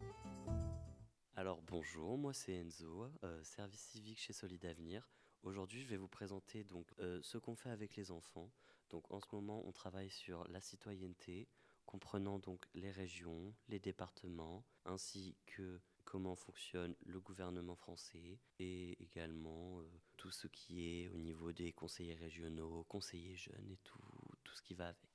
[1.36, 5.10] Alors bonjour, moi c'est Enzo, euh, service civique chez Solid Avenir.
[5.46, 8.52] Aujourd'hui, je vais vous présenter donc euh, ce qu'on fait avec les enfants.
[8.90, 11.48] Donc en ce moment, on travaille sur la citoyenneté,
[11.86, 19.82] comprenant donc les régions, les départements, ainsi que comment fonctionne le gouvernement français et également
[19.82, 24.02] euh, tout ce qui est au niveau des conseillers régionaux, conseillers jeunes et tout,
[24.44, 25.12] tout ce qui va avec.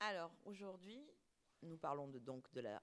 [0.00, 1.04] Alors aujourd'hui,
[1.60, 2.82] nous parlons de, donc de la